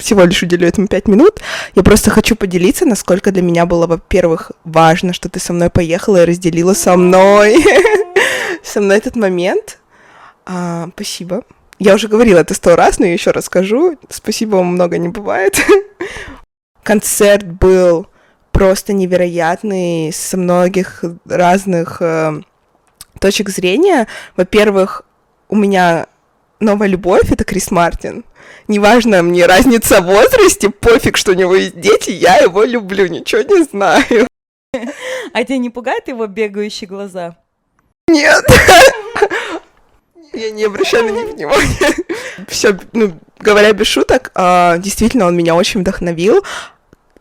всего 0.00 0.24
лишь 0.24 0.42
уделю 0.42 0.66
этому 0.66 0.88
пять 0.88 1.06
минут. 1.06 1.40
Я 1.74 1.82
просто 1.82 2.10
хочу 2.10 2.34
поделиться, 2.34 2.86
насколько 2.86 3.30
для 3.30 3.42
меня 3.42 3.66
было, 3.66 3.86
во-первых, 3.86 4.52
важно, 4.64 5.12
что 5.12 5.28
ты 5.28 5.38
со 5.38 5.52
мной 5.52 5.70
поехала 5.70 6.22
и 6.22 6.26
разделила 6.26 6.74
со 6.74 6.96
мной, 6.96 7.64
со 8.64 8.80
мной 8.80 8.96
этот 8.96 9.16
момент. 9.16 9.78
А, 10.46 10.88
спасибо. 10.94 11.44
Я 11.78 11.94
уже 11.94 12.08
говорила 12.08 12.40
это 12.40 12.54
сто 12.54 12.76
раз, 12.76 12.98
но 12.98 13.06
я 13.06 13.12
еще 13.12 13.30
раз 13.30 13.46
скажу. 13.46 13.96
Спасибо 14.08 14.56
вам 14.56 14.66
много 14.74 14.98
не 14.98 15.08
бывает. 15.08 15.58
Концерт 16.82 17.46
был 17.46 18.06
просто 18.52 18.92
невероятный 18.92 20.12
со 20.12 20.36
многих 20.36 21.04
разных 21.26 22.02
э, 22.02 22.40
точек 23.18 23.48
зрения. 23.48 24.08
Во-первых, 24.36 25.02
у 25.48 25.56
меня 25.56 26.06
новая 26.58 26.88
любовь— 26.88 27.30
это 27.30 27.44
Крис 27.44 27.70
Мартин. 27.70 28.24
Неважно 28.70 29.24
мне 29.24 29.46
разница 29.46 30.00
в 30.00 30.04
возрасте, 30.04 30.70
пофиг, 30.70 31.16
что 31.16 31.32
у 31.32 31.34
него 31.34 31.56
есть 31.56 31.80
дети, 31.80 32.10
я 32.10 32.36
его 32.36 32.62
люблю, 32.62 33.08
ничего 33.08 33.42
не 33.42 33.64
знаю. 33.64 34.28
А 35.32 35.42
тебя 35.42 35.58
не 35.58 35.70
пугают 35.70 36.06
его 36.06 36.28
бегающие 36.28 36.86
глаза? 36.86 37.36
Нет. 38.06 38.44
Я 40.32 40.50
не 40.52 40.62
обращаю 40.62 41.06
на 41.06 41.10
них 41.10 41.34
внимания. 41.34 41.96
Все, 42.46 42.78
ну, 42.92 43.18
говоря 43.40 43.72
без 43.72 43.88
шуток, 43.88 44.30
а, 44.36 44.78
действительно, 44.78 45.26
он 45.26 45.36
меня 45.36 45.56
очень 45.56 45.80
вдохновил. 45.80 46.44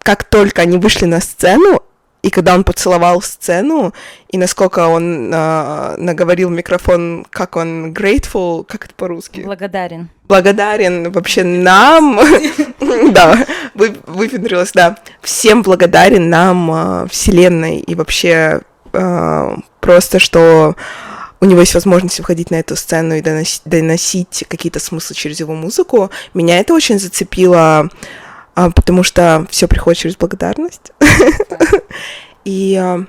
Как 0.03 0.25
только 0.25 0.62
они 0.62 0.77
вышли 0.77 1.06
на 1.06 1.20
сцену, 1.20 1.82
и 2.22 2.30
когда 2.30 2.54
он 2.54 2.64
поцеловал 2.64 3.22
сцену, 3.22 3.94
и 4.30 4.38
насколько 4.38 4.88
он 4.88 5.32
э, 5.34 5.96
наговорил 5.98 6.50
в 6.50 6.52
микрофон, 6.52 7.26
как 7.30 7.56
он 7.56 7.94
grateful, 7.94 8.66
как 8.66 8.86
это 8.86 8.94
по-русски? 8.96 9.42
Благодарен. 9.42 10.10
Благодарен 10.28 11.12
вообще 11.12 11.44
нам, 11.44 12.20
да, 13.12 13.46
выпендрилась, 13.74 14.72
да, 14.74 14.98
всем 15.22 15.62
благодарен 15.62 16.30
нам, 16.30 16.72
э, 16.72 17.08
Вселенной, 17.10 17.80
и 17.80 17.96
вообще 17.96 18.62
э, 18.92 19.56
просто, 19.80 20.20
что 20.20 20.76
у 21.42 21.46
него 21.46 21.62
есть 21.62 21.74
возможность 21.74 22.20
выходить 22.20 22.52
на 22.52 22.56
эту 22.56 22.76
сцену 22.76 23.16
и 23.16 23.22
доносить, 23.22 23.62
доносить 23.64 24.44
какие-то 24.48 24.80
смыслы 24.80 25.16
через 25.16 25.40
его 25.40 25.56
музыку. 25.56 26.12
Меня 26.34 26.60
это 26.60 26.74
очень 26.74 27.00
зацепило 27.00 27.60
а, 27.60 27.88
потому 28.56 29.03
что 29.03 29.46
все 29.50 29.68
приходит 29.68 30.00
через 30.00 30.15
благодарность. 30.18 30.91
И 32.46 32.75
а, 32.75 33.06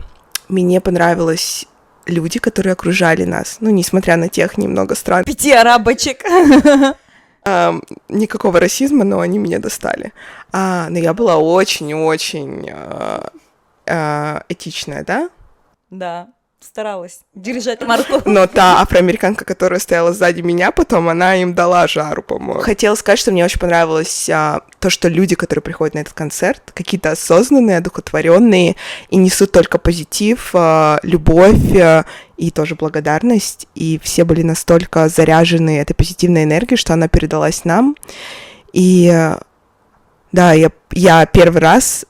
мне 0.49 0.81
понравилось 0.81 1.67
люди, 2.07 2.39
которые 2.39 2.73
окружали 2.73 3.25
нас, 3.25 3.59
ну, 3.61 3.71
несмотря 3.71 4.17
на 4.17 4.29
тех 4.29 4.59
немного 4.59 4.95
стран. 4.95 5.25
Пяти 5.25 5.53
арабочек. 5.53 6.25
А, 7.43 7.75
никакого 8.11 8.61
расизма, 8.61 9.03
но 9.03 9.21
они 9.21 9.39
меня 9.39 9.59
достали. 9.61 10.13
А, 10.53 10.91
но 10.91 10.99
я 10.99 11.15
была 11.15 11.39
очень-очень 11.39 12.69
а, 12.71 13.33
а, 13.89 14.45
этичная, 14.51 15.05
да? 15.05 15.31
Да 15.89 16.29
старалась 16.63 17.21
держать 17.35 17.81
марку. 17.87 18.21
Но 18.29 18.47
та 18.47 18.81
афроамериканка, 18.81 19.45
которая 19.45 19.81
стояла 19.81 20.13
сзади 20.13 20.43
меня 20.43 20.71
потом, 20.71 21.09
она 21.09 21.37
им 21.37 21.55
дала 21.55 21.87
жару, 21.89 22.23
по-моему. 22.23 22.61
Хотела 22.61 22.95
сказать, 22.95 23.19
что 23.19 23.33
мне 23.33 23.45
очень 23.45 23.59
понравилось 23.59 24.29
а, 24.29 24.61
то, 24.79 24.91
что 24.91 25.09
люди, 25.09 25.35
которые 25.35 25.63
приходят 25.63 25.95
на 25.95 26.01
этот 26.01 26.13
концерт, 26.13 26.71
какие-то 26.75 27.13
осознанные, 27.13 27.79
одухотворенные 27.79 28.77
и 29.09 29.17
несут 29.17 29.53
только 29.53 29.79
позитив, 29.79 30.51
а, 30.53 31.01
любовь 31.03 31.75
а, 31.77 32.05
и 32.37 32.51
тоже 32.51 32.75
благодарность. 32.75 33.67
И 33.75 33.99
все 34.03 34.25
были 34.25 34.43
настолько 34.43 35.09
заряжены 35.09 35.79
этой 35.79 35.95
позитивной 35.95 36.45
энергией, 36.45 36.77
что 36.77 36.93
она 36.93 37.09
передалась 37.09 37.65
нам. 37.65 37.97
И 38.73 39.11
да, 40.33 40.53
я, 40.53 40.71
я 40.93 41.27
первый 41.27 41.61
раз, 41.61 42.05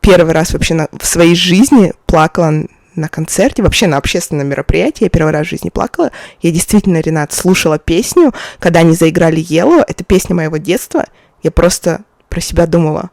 первый 0.00 0.32
раз 0.32 0.52
вообще 0.52 0.74
на, 0.74 0.88
в 0.92 1.06
своей 1.06 1.34
жизни 1.34 1.94
плакала 2.06 2.66
на 2.96 3.08
концерте, 3.08 3.62
вообще 3.62 3.86
на 3.86 3.96
общественном 3.96 4.48
мероприятии, 4.48 5.04
я 5.04 5.10
первый 5.10 5.32
раз 5.32 5.46
в 5.46 5.50
жизни 5.50 5.68
плакала. 5.68 6.10
Я 6.40 6.50
действительно, 6.50 7.00
Ренат, 7.00 7.32
слушала 7.32 7.78
песню, 7.78 8.32
когда 8.58 8.80
они 8.80 8.94
заиграли 8.94 9.38
Yellow, 9.40 9.84
это 9.86 10.04
песня 10.04 10.34
моего 10.34 10.56
детства. 10.56 11.06
Я 11.42 11.50
просто 11.50 12.02
про 12.28 12.40
себя 12.40 12.66
думала. 12.66 13.10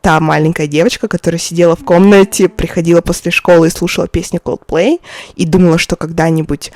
Та 0.00 0.20
маленькая 0.20 0.68
девочка, 0.68 1.08
которая 1.08 1.40
сидела 1.40 1.74
в 1.74 1.84
комнате, 1.84 2.48
приходила 2.48 3.00
после 3.00 3.30
школы 3.30 3.66
и 3.66 3.70
слушала 3.70 4.06
песни 4.06 4.40
Coldplay, 4.42 5.00
и 5.34 5.44
думала, 5.44 5.76
что 5.76 5.96
когда-нибудь 5.96 6.72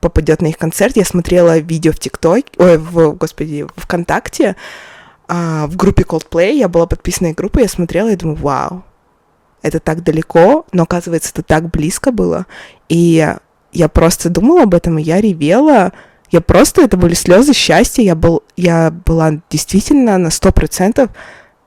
попадет 0.00 0.42
на 0.42 0.48
их 0.48 0.58
концерт. 0.58 0.96
Я 0.96 1.04
смотрела 1.04 1.58
видео 1.58 1.92
в 1.92 1.98
ТикТок, 1.98 2.46
ой, 2.58 2.76
в, 2.76 3.12
господи, 3.12 3.66
в 3.76 3.82
ВКонтакте, 3.82 4.56
а, 5.28 5.66
в 5.66 5.76
группе 5.76 6.02
Coldplay, 6.02 6.54
я 6.54 6.68
была 6.68 6.86
подписана 6.86 7.28
их 7.28 7.36
группой, 7.36 7.62
я 7.62 7.68
смотрела 7.68 8.10
и 8.10 8.16
думаю, 8.16 8.36
вау, 8.36 8.84
это 9.66 9.80
так 9.80 10.02
далеко, 10.02 10.66
но 10.72 10.84
оказывается, 10.84 11.30
это 11.32 11.42
так 11.42 11.70
близко 11.70 12.12
было. 12.12 12.46
И 12.88 13.34
я 13.72 13.88
просто 13.88 14.30
думала 14.30 14.62
об 14.62 14.74
этом, 14.74 14.98
и 14.98 15.02
я 15.02 15.20
ревела. 15.20 15.92
Я 16.30 16.40
просто, 16.40 16.82
это 16.82 16.96
были 16.96 17.14
слезы 17.14 17.52
счастья. 17.52 18.02
Я, 18.02 18.14
был, 18.14 18.42
я 18.56 18.90
была 18.90 19.40
действительно 19.50 20.18
на 20.18 20.30
сто 20.30 20.50
процентов 20.52 21.10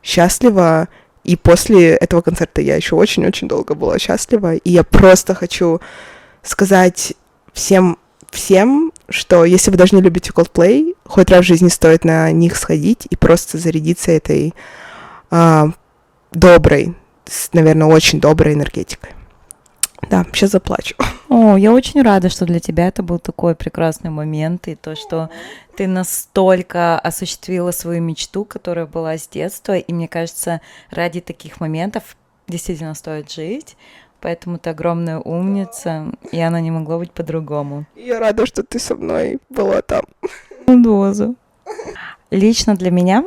счастлива. 0.02 0.90
И 1.24 1.36
после 1.36 1.92
этого 1.92 2.22
концерта 2.22 2.62
я 2.62 2.76
еще 2.76 2.96
очень-очень 2.96 3.48
долго 3.48 3.76
была 3.76 4.00
счастлива. 4.00 4.56
И 4.56 4.72
я 4.72 4.84
просто 4.84 5.36
хочу 5.36 5.82
сказать 6.42 7.14
всем, 7.54 7.98
всем, 8.32 8.92
что 9.10 9.46
если 9.46 9.72
вы 9.72 9.78
даже 9.78 9.96
не 9.96 10.02
любите 10.02 10.32
Coldplay, 10.32 10.96
хоть 11.06 11.30
раз 11.30 11.42
в 11.42 11.48
жизни 11.48 11.68
стоит 11.68 12.06
на 12.06 12.32
них 12.32 12.56
сходить 12.56 13.08
и 13.10 13.16
просто 13.16 13.58
зарядиться 13.58 14.12
этой 14.12 14.54
а, 15.30 15.70
доброй, 16.32 16.96
с, 17.30 17.54
наверное, 17.54 17.88
очень 17.88 18.20
доброй 18.20 18.54
энергетикой. 18.54 19.12
Да, 20.10 20.26
сейчас 20.34 20.52
заплачу. 20.52 20.96
О, 21.28 21.58
я 21.58 21.74
очень 21.74 22.02
рада, 22.02 22.30
что 22.30 22.46
для 22.46 22.60
тебя 22.60 22.88
это 22.88 23.04
был 23.04 23.20
такой 23.20 23.54
прекрасный 23.54 24.10
момент, 24.10 24.68
и 24.68 24.76
то, 24.76 24.96
что 24.96 25.30
ты 25.76 25.88
настолько 25.88 26.98
осуществила 26.98 27.72
свою 27.72 28.02
мечту, 28.02 28.46
которая 28.46 28.86
была 28.86 29.18
с 29.18 29.28
детства, 29.28 29.78
и 29.78 29.94
мне 29.94 30.08
кажется, 30.08 30.62
ради 30.90 31.22
таких 31.22 31.60
моментов 31.60 32.18
действительно 32.48 32.96
стоит 32.96 33.32
жить, 33.32 33.78
поэтому 34.22 34.58
ты 34.58 34.72
огромная 34.72 35.20
умница, 35.20 36.08
и 36.32 36.40
она 36.40 36.60
не 36.62 36.72
могла 36.72 36.98
быть 36.98 37.12
по-другому. 37.12 37.86
Я 37.96 38.20
рада, 38.20 38.46
что 38.46 38.64
ты 38.64 38.80
со 38.80 38.96
мной 38.96 39.40
была 39.50 39.82
там. 39.82 40.04
Дозу. 40.66 41.36
Лично 42.32 42.76
для 42.76 42.92
меня 42.92 43.24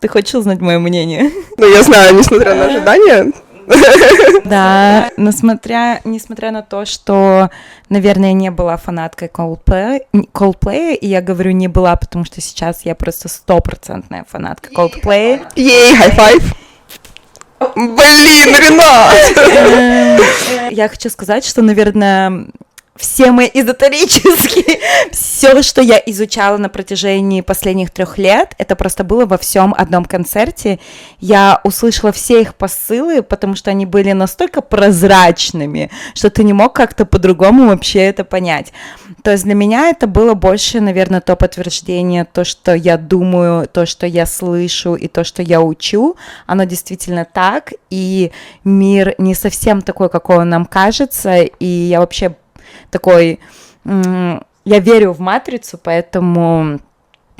ты 0.00 0.08
хочешь 0.08 0.34
узнать 0.34 0.60
мое 0.60 0.78
мнение? 0.78 1.30
Ну, 1.56 1.68
я 1.68 1.82
знаю, 1.82 2.14
несмотря 2.14 2.54
на 2.54 2.66
ожидания. 2.66 3.32
Да, 4.44 5.10
несмотря, 5.18 6.00
несмотря 6.04 6.50
на 6.50 6.62
то, 6.62 6.86
что, 6.86 7.50
наверное, 7.90 8.32
не 8.32 8.50
была 8.50 8.78
фанаткой 8.78 9.28
Coldplay, 9.28 10.00
Coldplay, 10.32 10.94
и 10.94 11.06
я 11.06 11.20
говорю 11.20 11.50
не 11.50 11.68
была, 11.68 11.94
потому 11.96 12.24
что 12.24 12.40
сейчас 12.40 12.86
я 12.86 12.94
просто 12.94 13.28
стопроцентная 13.28 14.24
фанатка 14.26 14.70
Coldplay. 14.72 15.46
Ей, 15.54 15.94
high 15.94 16.16
five! 16.16 16.42
Блин, 17.74 18.54
Ренат! 18.56 19.16
Я 20.70 20.88
хочу 20.88 21.10
сказать, 21.10 21.44
что, 21.44 21.60
наверное, 21.60 22.46
все 22.98 23.30
мои 23.30 23.48
эзотерические, 23.54 24.80
все, 25.12 25.62
что 25.62 25.80
я 25.80 26.02
изучала 26.06 26.56
на 26.56 26.68
протяжении 26.68 27.40
последних 27.40 27.90
трех 27.90 28.18
лет, 28.18 28.54
это 28.58 28.74
просто 28.74 29.04
было 29.04 29.24
во 29.24 29.38
всем 29.38 29.72
одном 29.76 30.04
концерте. 30.04 30.80
Я 31.20 31.60
услышала 31.62 32.12
все 32.12 32.42
их 32.42 32.56
посылы, 32.56 33.22
потому 33.22 33.54
что 33.54 33.70
они 33.70 33.86
были 33.86 34.12
настолько 34.12 34.60
прозрачными, 34.62 35.90
что 36.14 36.28
ты 36.28 36.42
не 36.42 36.52
мог 36.52 36.74
как-то 36.74 37.06
по-другому 37.06 37.68
вообще 37.68 38.00
это 38.00 38.24
понять. 38.24 38.72
То 39.22 39.30
есть 39.30 39.44
для 39.44 39.54
меня 39.54 39.90
это 39.90 40.08
было 40.08 40.34
больше, 40.34 40.80
наверное, 40.80 41.20
то 41.20 41.36
подтверждение, 41.36 42.24
то, 42.24 42.44
что 42.44 42.74
я 42.74 42.96
думаю, 42.96 43.68
то, 43.68 43.86
что 43.86 44.06
я 44.06 44.26
слышу 44.26 44.96
и 44.96 45.06
то, 45.06 45.22
что 45.22 45.42
я 45.42 45.60
учу, 45.60 46.16
оно 46.46 46.64
действительно 46.64 47.24
так, 47.24 47.72
и 47.90 48.32
мир 48.64 49.14
не 49.18 49.34
совсем 49.34 49.82
такой, 49.82 50.08
какой 50.08 50.38
он 50.38 50.48
нам 50.48 50.66
кажется, 50.66 51.42
и 51.42 51.64
я 51.64 52.00
вообще 52.00 52.34
такой, 52.90 53.40
я 53.84 54.40
верю 54.80 55.12
в 55.12 55.20
матрицу, 55.20 55.78
поэтому 55.78 56.80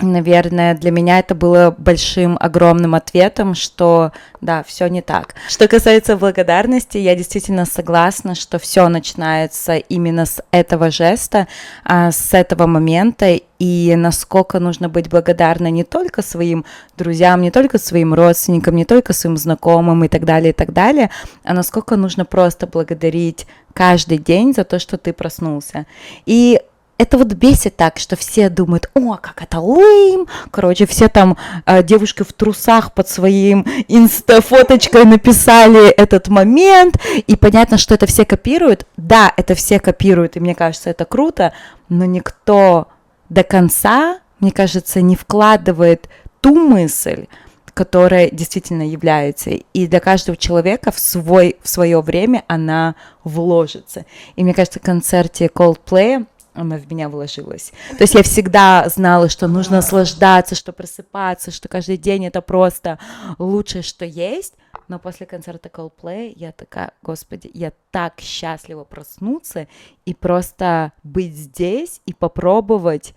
наверное, 0.00 0.74
для 0.74 0.90
меня 0.90 1.18
это 1.18 1.34
было 1.34 1.74
большим, 1.76 2.36
огромным 2.40 2.94
ответом, 2.94 3.54
что 3.54 4.12
да, 4.40 4.62
все 4.62 4.88
не 4.88 5.02
так. 5.02 5.34
Что 5.48 5.68
касается 5.68 6.16
благодарности, 6.16 6.98
я 6.98 7.14
действительно 7.14 7.64
согласна, 7.64 8.34
что 8.34 8.58
все 8.58 8.88
начинается 8.88 9.76
именно 9.76 10.26
с 10.26 10.42
этого 10.50 10.90
жеста, 10.90 11.48
а, 11.84 12.12
с 12.12 12.34
этого 12.34 12.66
момента, 12.66 13.38
и 13.58 13.94
насколько 13.96 14.60
нужно 14.60 14.88
быть 14.88 15.08
благодарна 15.08 15.70
не 15.70 15.82
только 15.82 16.22
своим 16.22 16.64
друзьям, 16.96 17.42
не 17.42 17.50
только 17.50 17.78
своим 17.78 18.14
родственникам, 18.14 18.76
не 18.76 18.84
только 18.84 19.12
своим 19.12 19.36
знакомым 19.36 20.04
и 20.04 20.08
так 20.08 20.24
далее, 20.24 20.50
и 20.50 20.54
так 20.54 20.72
далее, 20.72 21.10
а 21.42 21.54
насколько 21.54 21.96
нужно 21.96 22.24
просто 22.24 22.66
благодарить 22.66 23.46
каждый 23.72 24.18
день 24.18 24.54
за 24.54 24.64
то, 24.64 24.78
что 24.78 24.96
ты 24.96 25.12
проснулся. 25.12 25.86
И 26.26 26.60
это 26.98 27.16
вот 27.16 27.28
бесит 27.28 27.76
так, 27.76 27.98
что 27.98 28.16
все 28.16 28.48
думают, 28.48 28.90
о, 28.94 29.16
как 29.16 29.40
это 29.40 29.60
лейм, 29.60 30.26
короче, 30.50 30.84
все 30.86 31.08
там 31.08 31.36
э, 31.64 31.82
девушки 31.84 32.24
в 32.24 32.32
трусах 32.32 32.92
под 32.92 33.08
своим 33.08 33.64
инста-фоточкой 33.86 35.04
написали 35.04 35.88
этот 35.88 36.28
момент, 36.28 36.96
и 37.26 37.36
понятно, 37.36 37.78
что 37.78 37.94
это 37.94 38.06
все 38.06 38.24
копируют, 38.24 38.86
да, 38.96 39.32
это 39.36 39.54
все 39.54 39.78
копируют, 39.78 40.36
и 40.36 40.40
мне 40.40 40.56
кажется, 40.56 40.90
это 40.90 41.04
круто, 41.04 41.52
но 41.88 42.04
никто 42.04 42.88
до 43.28 43.44
конца, 43.44 44.18
мне 44.40 44.50
кажется, 44.50 45.00
не 45.00 45.14
вкладывает 45.14 46.08
ту 46.40 46.54
мысль, 46.56 47.26
которая 47.74 48.28
действительно 48.30 48.82
является. 48.82 49.50
И 49.50 49.86
для 49.86 50.00
каждого 50.00 50.36
человека 50.36 50.90
в, 50.90 50.98
свой, 50.98 51.56
в 51.62 51.68
свое 51.68 52.00
время 52.00 52.42
она 52.48 52.96
вложится. 53.22 54.04
И 54.34 54.42
мне 54.42 54.52
кажется, 54.52 54.80
в 54.80 54.82
концерте 54.82 55.46
Coldplay 55.46 56.26
она 56.58 56.76
в 56.76 56.90
меня 56.90 57.08
вложилась. 57.08 57.72
То 57.96 58.02
есть 58.02 58.14
я 58.14 58.22
всегда 58.22 58.88
знала, 58.88 59.28
что 59.28 59.48
нужно 59.48 59.76
наслаждаться, 59.76 60.54
что 60.54 60.72
просыпаться, 60.72 61.50
что 61.50 61.68
каждый 61.68 61.96
день 61.96 62.26
это 62.26 62.42
просто 62.42 62.98
лучшее, 63.38 63.82
что 63.82 64.04
есть. 64.04 64.54
Но 64.88 64.98
после 64.98 65.26
концерта 65.26 65.68
Coldplay 65.68 66.32
я 66.36 66.52
такая, 66.52 66.92
господи, 67.02 67.50
я 67.52 67.72
так 67.90 68.20
счастлива 68.20 68.84
проснуться 68.84 69.68
и 70.04 70.14
просто 70.14 70.92
быть 71.02 71.34
здесь 71.34 72.00
и 72.06 72.14
попробовать 72.14 73.14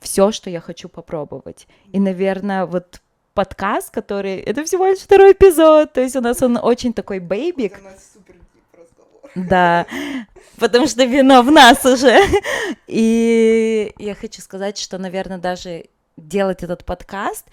все, 0.00 0.32
что 0.32 0.50
я 0.50 0.60
хочу 0.60 0.88
попробовать. 0.88 1.68
И, 1.92 2.00
наверное, 2.00 2.64
вот 2.66 3.00
подкаст, 3.34 3.90
который... 3.90 4.36
Это 4.36 4.64
всего 4.64 4.86
лишь 4.86 4.98
второй 4.98 5.32
эпизод, 5.32 5.92
то 5.92 6.00
есть 6.00 6.16
у 6.16 6.20
нас 6.20 6.42
он 6.42 6.58
очень 6.60 6.92
такой 6.92 7.20
бейбик. 7.20 7.78
Да, 9.34 9.86
потому 10.58 10.86
что 10.86 11.04
вино 11.04 11.42
в 11.42 11.50
нас 11.50 11.84
уже. 11.84 12.18
И 12.86 13.92
я 13.98 14.14
хочу 14.14 14.40
сказать, 14.40 14.78
что, 14.78 14.98
наверное, 14.98 15.38
даже 15.38 15.86
делать 16.16 16.62
этот 16.62 16.84
подкаст, 16.84 17.46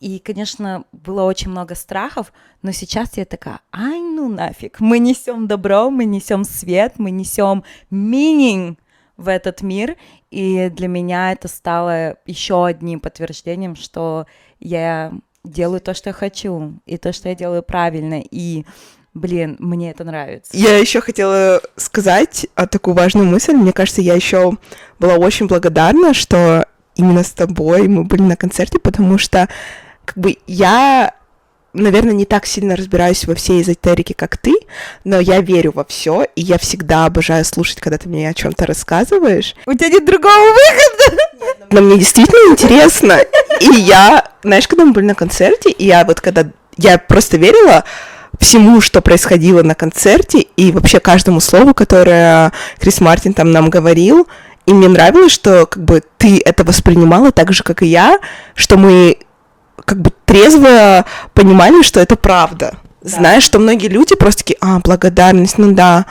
и, 0.00 0.18
конечно, 0.18 0.84
было 0.92 1.24
очень 1.24 1.50
много 1.50 1.74
страхов, 1.74 2.32
но 2.62 2.72
сейчас 2.72 3.16
я 3.16 3.24
такая, 3.24 3.60
ай, 3.72 4.00
ну 4.00 4.28
нафиг, 4.28 4.80
мы 4.80 4.98
несем 4.98 5.46
добро, 5.46 5.90
мы 5.90 6.04
несем 6.06 6.44
свет, 6.44 6.94
мы 6.96 7.10
несем 7.10 7.64
meaning 7.90 8.76
в 9.16 9.28
этот 9.28 9.62
мир, 9.62 9.96
и 10.30 10.70
для 10.70 10.88
меня 10.88 11.32
это 11.32 11.48
стало 11.48 12.16
еще 12.26 12.64
одним 12.64 13.00
подтверждением, 13.00 13.76
что 13.76 14.26
я 14.58 15.12
делаю 15.44 15.80
то, 15.80 15.94
что 15.94 16.10
я 16.10 16.14
хочу, 16.14 16.80
и 16.86 16.96
то, 16.96 17.12
что 17.12 17.28
я 17.28 17.34
делаю 17.34 17.62
правильно, 17.62 18.22
и 18.22 18.64
Блин, 19.14 19.56
мне 19.60 19.92
это 19.92 20.02
нравится. 20.02 20.50
Я 20.52 20.76
еще 20.76 21.00
хотела 21.00 21.60
сказать 21.76 22.48
а, 22.56 22.66
такую 22.66 22.94
важную 22.94 23.26
мысль. 23.26 23.52
Мне 23.52 23.72
кажется, 23.72 24.02
я 24.02 24.14
еще 24.14 24.52
была 24.98 25.14
очень 25.14 25.46
благодарна, 25.46 26.14
что 26.14 26.66
именно 26.96 27.22
с 27.22 27.30
тобой 27.30 27.86
мы 27.86 28.02
были 28.02 28.22
на 28.22 28.36
концерте, 28.36 28.80
потому 28.80 29.18
что 29.18 29.48
как 30.04 30.18
бы 30.18 30.36
я 30.46 31.14
наверное, 31.74 32.14
не 32.14 32.24
так 32.24 32.46
сильно 32.46 32.76
разбираюсь 32.76 33.26
во 33.26 33.34
всей 33.34 33.60
эзотерике, 33.60 34.14
как 34.14 34.38
ты, 34.38 34.54
но 35.02 35.18
я 35.18 35.40
верю 35.40 35.72
во 35.74 35.84
все, 35.84 36.24
и 36.36 36.40
я 36.40 36.56
всегда 36.56 37.04
обожаю 37.04 37.44
слушать, 37.44 37.80
когда 37.80 37.98
ты 37.98 38.08
мне 38.08 38.28
о 38.28 38.34
чем-то 38.34 38.64
рассказываешь. 38.64 39.54
У 39.66 39.74
тебя 39.74 39.88
нет 39.88 40.06
другого 40.06 40.32
выхода. 40.32 41.66
Но 41.70 41.80
мне 41.80 41.98
действительно 41.98 42.52
интересно. 42.52 43.18
И 43.60 43.80
я, 43.80 44.30
знаешь, 44.44 44.68
когда 44.68 44.84
мы 44.84 44.92
были 44.92 45.06
на 45.06 45.14
концерте, 45.14 45.70
и 45.70 45.86
я 45.86 46.04
вот 46.04 46.20
когда 46.20 46.48
я 46.76 46.98
просто 46.98 47.36
верила, 47.36 47.84
всему, 48.40 48.80
что 48.80 49.00
происходило 49.00 49.62
на 49.62 49.74
концерте, 49.74 50.46
и 50.56 50.72
вообще 50.72 51.00
каждому 51.00 51.40
слову, 51.40 51.74
которое 51.74 52.52
Крис 52.78 53.00
Мартин 53.00 53.34
там 53.34 53.52
нам 53.52 53.70
говорил. 53.70 54.26
И 54.66 54.72
мне 54.72 54.88
нравилось, 54.88 55.32
что 55.32 55.66
как 55.66 55.84
бы 55.84 56.02
ты 56.18 56.40
это 56.44 56.64
воспринимала 56.64 57.32
так 57.32 57.52
же, 57.52 57.62
как 57.62 57.82
и 57.82 57.86
я, 57.86 58.18
что 58.54 58.76
мы 58.76 59.18
как 59.84 60.00
бы 60.00 60.10
трезво 60.24 61.04
понимали, 61.34 61.82
что 61.82 62.00
это 62.00 62.16
правда. 62.16 62.74
Да. 63.02 63.10
Знаешь, 63.10 63.42
что 63.42 63.58
многие 63.58 63.88
люди 63.88 64.14
просто 64.14 64.42
такие, 64.42 64.58
а, 64.60 64.78
благодарность, 64.78 65.58
ну 65.58 65.72
да, 65.72 66.06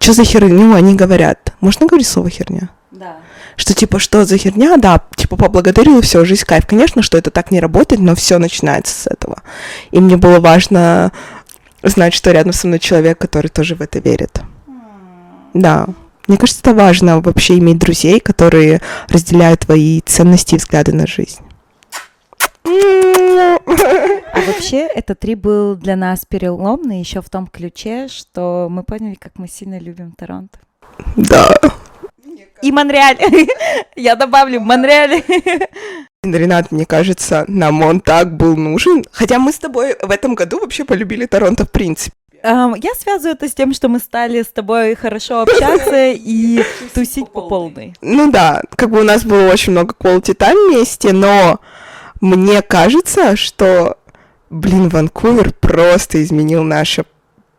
что 0.00 0.12
за 0.12 0.24
херню 0.24 0.74
они 0.74 0.94
говорят. 0.94 1.54
Можно 1.60 1.86
говорить 1.86 2.08
слово 2.08 2.30
херня? 2.30 2.70
Да. 2.90 3.18
Что 3.56 3.74
типа, 3.74 3.98
что 3.98 4.24
за 4.24 4.36
херня, 4.38 4.76
да, 4.76 5.00
типа 5.14 5.36
поблагодарила, 5.36 6.02
все, 6.02 6.24
жизнь 6.24 6.44
кайф. 6.44 6.66
Конечно, 6.66 7.02
что 7.02 7.18
это 7.18 7.30
так 7.30 7.50
не 7.50 7.60
работает, 7.60 8.00
но 8.00 8.16
все 8.16 8.38
начинается 8.38 8.94
с 8.94 9.06
этого. 9.06 9.42
И 9.92 10.00
мне 10.00 10.16
было 10.16 10.40
важно 10.40 11.12
знать, 11.82 12.14
что 12.14 12.30
рядом 12.30 12.52
со 12.52 12.66
мной 12.66 12.78
человек, 12.78 13.18
который 13.18 13.48
тоже 13.48 13.74
в 13.74 13.80
это 13.80 13.98
верит. 13.98 14.40
Да. 15.54 15.86
Мне 16.28 16.38
кажется, 16.38 16.62
это 16.62 16.74
важно 16.74 17.20
вообще 17.20 17.58
иметь 17.58 17.78
друзей, 17.78 18.20
которые 18.20 18.80
разделяют 19.08 19.60
твои 19.60 20.00
ценности 20.00 20.54
и 20.54 20.58
взгляды 20.58 20.92
на 20.92 21.06
жизнь. 21.06 21.42
А 22.64 23.58
вообще 24.46 24.86
этот 24.86 25.20
трип 25.20 25.40
был 25.40 25.74
для 25.74 25.96
нас 25.96 26.24
переломный 26.24 27.00
еще 27.00 27.20
в 27.20 27.28
том 27.28 27.46
ключе, 27.46 28.08
что 28.08 28.68
мы 28.70 28.84
поняли, 28.84 29.14
как 29.14 29.32
мы 29.36 29.48
сильно 29.48 29.78
любим 29.78 30.12
Торонто. 30.12 30.58
Да. 31.16 31.48
И 32.62 32.70
Монреаль. 32.70 33.18
Я 33.96 34.14
добавлю 34.14 34.60
Монреаль. 34.60 35.22
Ренат, 36.24 36.70
мне 36.70 36.86
кажется, 36.86 37.44
нам 37.48 37.82
он 37.82 38.00
так 38.00 38.36
был 38.36 38.56
нужен. 38.56 39.04
Хотя 39.10 39.40
мы 39.40 39.50
с 39.50 39.58
тобой 39.58 39.96
в 40.00 40.08
этом 40.08 40.36
году 40.36 40.60
вообще 40.60 40.84
полюбили 40.84 41.26
Торонто 41.26 41.64
в 41.64 41.70
принципе. 41.72 42.14
Um, 42.44 42.78
я 42.80 42.94
связываю 42.94 43.34
это 43.34 43.48
с 43.48 43.54
тем, 43.54 43.74
что 43.74 43.88
мы 43.88 43.98
стали 43.98 44.42
с 44.42 44.46
тобой 44.46 44.94
хорошо 44.94 45.42
общаться 45.42 46.12
и 46.14 46.62
тусить 46.94 47.28
по 47.32 47.48
полной. 47.48 47.94
Ну 48.00 48.30
да, 48.30 48.62
как 48.76 48.90
бы 48.90 49.00
у 49.00 49.04
нас 49.04 49.24
было 49.24 49.50
очень 49.50 49.72
много 49.72 49.96
quality 49.98 50.36
time 50.36 50.70
вместе, 50.70 51.12
но 51.12 51.58
мне 52.20 52.62
кажется, 52.62 53.34
что, 53.34 53.96
блин, 54.48 54.90
Ванкувер 54.90 55.52
просто 55.54 56.22
изменил 56.22 56.62
наше 56.62 57.04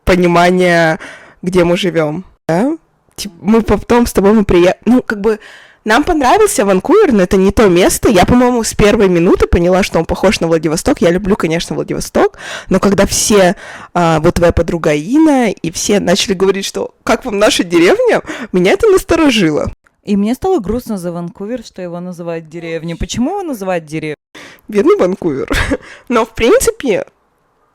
понимание, 0.06 1.00
где 1.42 1.66
мы 1.66 1.76
живем. 1.76 2.24
Да? 2.48 2.78
Типа, 3.16 3.36
мы 3.42 3.62
потом 3.62 4.06
с 4.06 4.14
тобой 4.14 4.32
мы 4.32 4.46
приехали, 4.46 4.80
ну, 4.86 5.02
как 5.02 5.20
бы 5.20 5.40
нам 5.86 6.04
понравился 6.04 6.66
Ванкувер, 6.66 7.12
но 7.12 7.24
это 7.24 7.38
не 7.38 7.52
то 7.52 7.68
место. 7.68 8.10
Я, 8.10 8.26
по-моему, 8.26 8.64
с 8.64 8.74
первой 8.74 9.10
минуты 9.10 9.48
поняла, 9.48 9.84
что 9.84 10.00
он 10.00 10.06
похож 10.06 10.40
на 10.40 10.48
Владивосток. 10.48 11.02
Я 11.02 11.12
люблю, 11.12 11.36
конечно, 11.36 11.76
Владивосток, 11.76 12.38
но 12.70 12.80
когда 12.80 13.06
все, 13.06 13.56
а, 13.94 14.20
вот 14.20 14.36
твоя 14.36 14.54
подруга 14.54 14.96
Ина, 14.96 15.52
и 15.52 15.72
все 15.72 16.00
начали 16.00 16.34
говорить, 16.34 16.66
что 16.66 16.94
как 17.04 17.26
вам 17.26 17.38
наша 17.38 17.64
деревня, 17.64 18.22
меня 18.52 18.72
это 18.72 18.88
насторожило. 18.88 19.72
И 20.04 20.18
мне 20.18 20.34
стало 20.36 20.60
грустно 20.60 20.98
за 20.98 21.12
Ванкувер, 21.12 21.64
что 21.64 21.82
его 21.82 22.00
называют 22.00 22.50
деревней. 22.50 22.96
Почему 22.96 23.32
его 23.32 23.44
называют 23.44 23.86
деревней? 23.86 24.16
Бедный 24.68 24.98
Ванкувер. 24.98 25.50
Но, 26.10 26.26
в 26.26 26.34
принципе, 26.34 27.06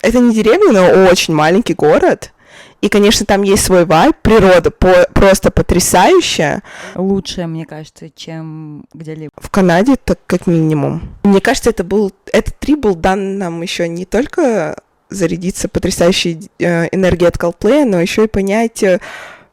это 0.00 0.18
не 0.18 0.34
деревня, 0.34 0.72
но 0.72 1.10
очень 1.10 1.34
маленький 1.34 1.74
город. 1.74 2.32
И, 2.80 2.88
конечно, 2.88 3.26
там 3.26 3.42
есть 3.42 3.64
свой 3.64 3.84
вайб, 3.84 4.16
природа 4.22 4.70
по 4.70 5.08
просто 5.12 5.50
потрясающая. 5.50 6.62
Лучшая, 6.94 7.48
мне 7.48 7.66
кажется, 7.66 8.08
чем 8.14 8.84
где-либо. 8.94 9.32
В 9.36 9.50
Канаде, 9.50 9.96
так 9.96 10.20
как 10.26 10.46
минимум. 10.46 11.16
Мне 11.24 11.40
кажется, 11.40 11.70
это 11.70 11.82
был, 11.82 12.12
этот 12.32 12.56
трип 12.58 12.80
был 12.80 12.94
дан 12.94 13.38
нам 13.38 13.62
еще 13.62 13.88
не 13.88 14.04
только 14.04 14.76
зарядиться 15.10 15.68
потрясающей 15.68 16.50
э, 16.58 16.86
энергией 16.92 17.28
от 17.28 17.36
Coldplay, 17.36 17.84
но 17.84 18.00
еще 18.00 18.24
и 18.24 18.28
понять, 18.28 18.82
э, 18.82 19.00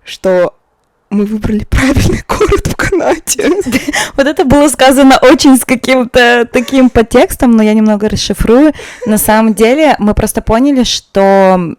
что 0.03 0.53
мы 1.09 1.25
выбрали 1.25 1.63
правильный 1.69 2.23
город 2.27 2.67
в 2.67 2.75
Канаде. 2.75 3.49
Вот 4.15 4.27
это 4.27 4.45
было 4.45 4.67
сказано 4.67 5.17
очень 5.21 5.57
с 5.57 5.65
каким-то 5.65 6.47
таким 6.51 6.89
подтекстом, 6.89 7.51
но 7.55 7.63
я 7.63 7.73
немного 7.73 8.07
расшифрую. 8.07 8.73
На 9.05 9.17
самом 9.17 9.53
деле 9.53 9.95
мы 9.99 10.13
просто 10.13 10.41
поняли, 10.41 10.83
что 10.83 11.75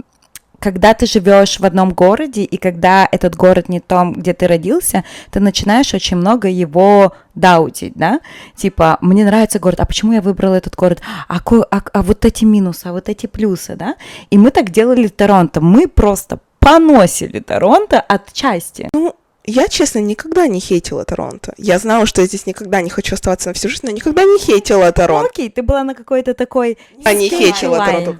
когда 0.59 0.95
ты 0.95 1.07
живешь 1.07 1.61
в 1.61 1.65
одном 1.65 1.93
городе, 1.93 2.43
и 2.43 2.57
когда 2.57 3.09
этот 3.11 3.37
город 3.37 3.69
не 3.69 3.81
том, 3.81 4.15
где 4.15 4.33
ты 4.33 4.47
родился, 4.47 5.05
ты 5.31 5.41
начинаешь 5.41 5.95
очень 5.95 6.17
много 6.17 6.49
его 6.49 7.13
даутить, 7.35 7.93
да? 7.95 8.21
Типа, 8.55 8.99
мне 9.01 9.25
нравится 9.25 9.59
город, 9.59 9.81
а 9.81 9.87
почему 9.87 10.13
я 10.13 10.21
выбрала 10.21 10.55
этот 10.55 10.75
город? 10.75 11.01
А, 11.29 11.39
а, 11.39 11.83
а 11.93 12.03
вот 12.03 12.25
эти 12.25 12.45
минусы, 12.45 12.87
а 12.87 12.93
вот 12.93 13.09
эти 13.09 13.27
плюсы, 13.27 13.77
да? 13.77 13.97
И 14.31 14.39
мы 14.39 14.51
так 14.51 14.71
делали 14.71 15.07
в 15.07 15.13
Торонто. 15.13 15.61
Мы 15.61 15.89
просто 15.89 16.41
поносили 16.59 17.41
Торонто 17.41 18.01
от 18.01 18.33
части. 18.33 18.89
Ну, 18.93 19.15
я, 19.45 19.69
честно, 19.69 20.01
никогда 20.01 20.49
не 20.49 20.59
хейтила 20.59 21.05
Торонто. 21.05 21.55
Я 21.57 21.79
знала, 21.79 22.07
что 22.07 22.21
я 22.21 22.27
здесь 22.27 22.47
никогда 22.47 22.81
не 22.81 22.91
хочу 22.91 23.15
оставаться 23.15 23.51
на 23.51 23.55
всю 23.55 23.69
жизнь, 23.69 23.87
но 23.87 23.93
никогда 23.93 24.25
не 24.25 24.39
хейтила 24.39 24.91
Торонто. 24.91 25.31
Окей, 25.31 25.49
ты 25.51 25.63
была 25.63 25.85
на 25.85 25.95
какой-то 25.95 26.35
такой... 26.35 26.79
Я 26.99 27.15
не 27.15 27.29
хейтила 27.29 27.79
Торонто. 27.79 28.19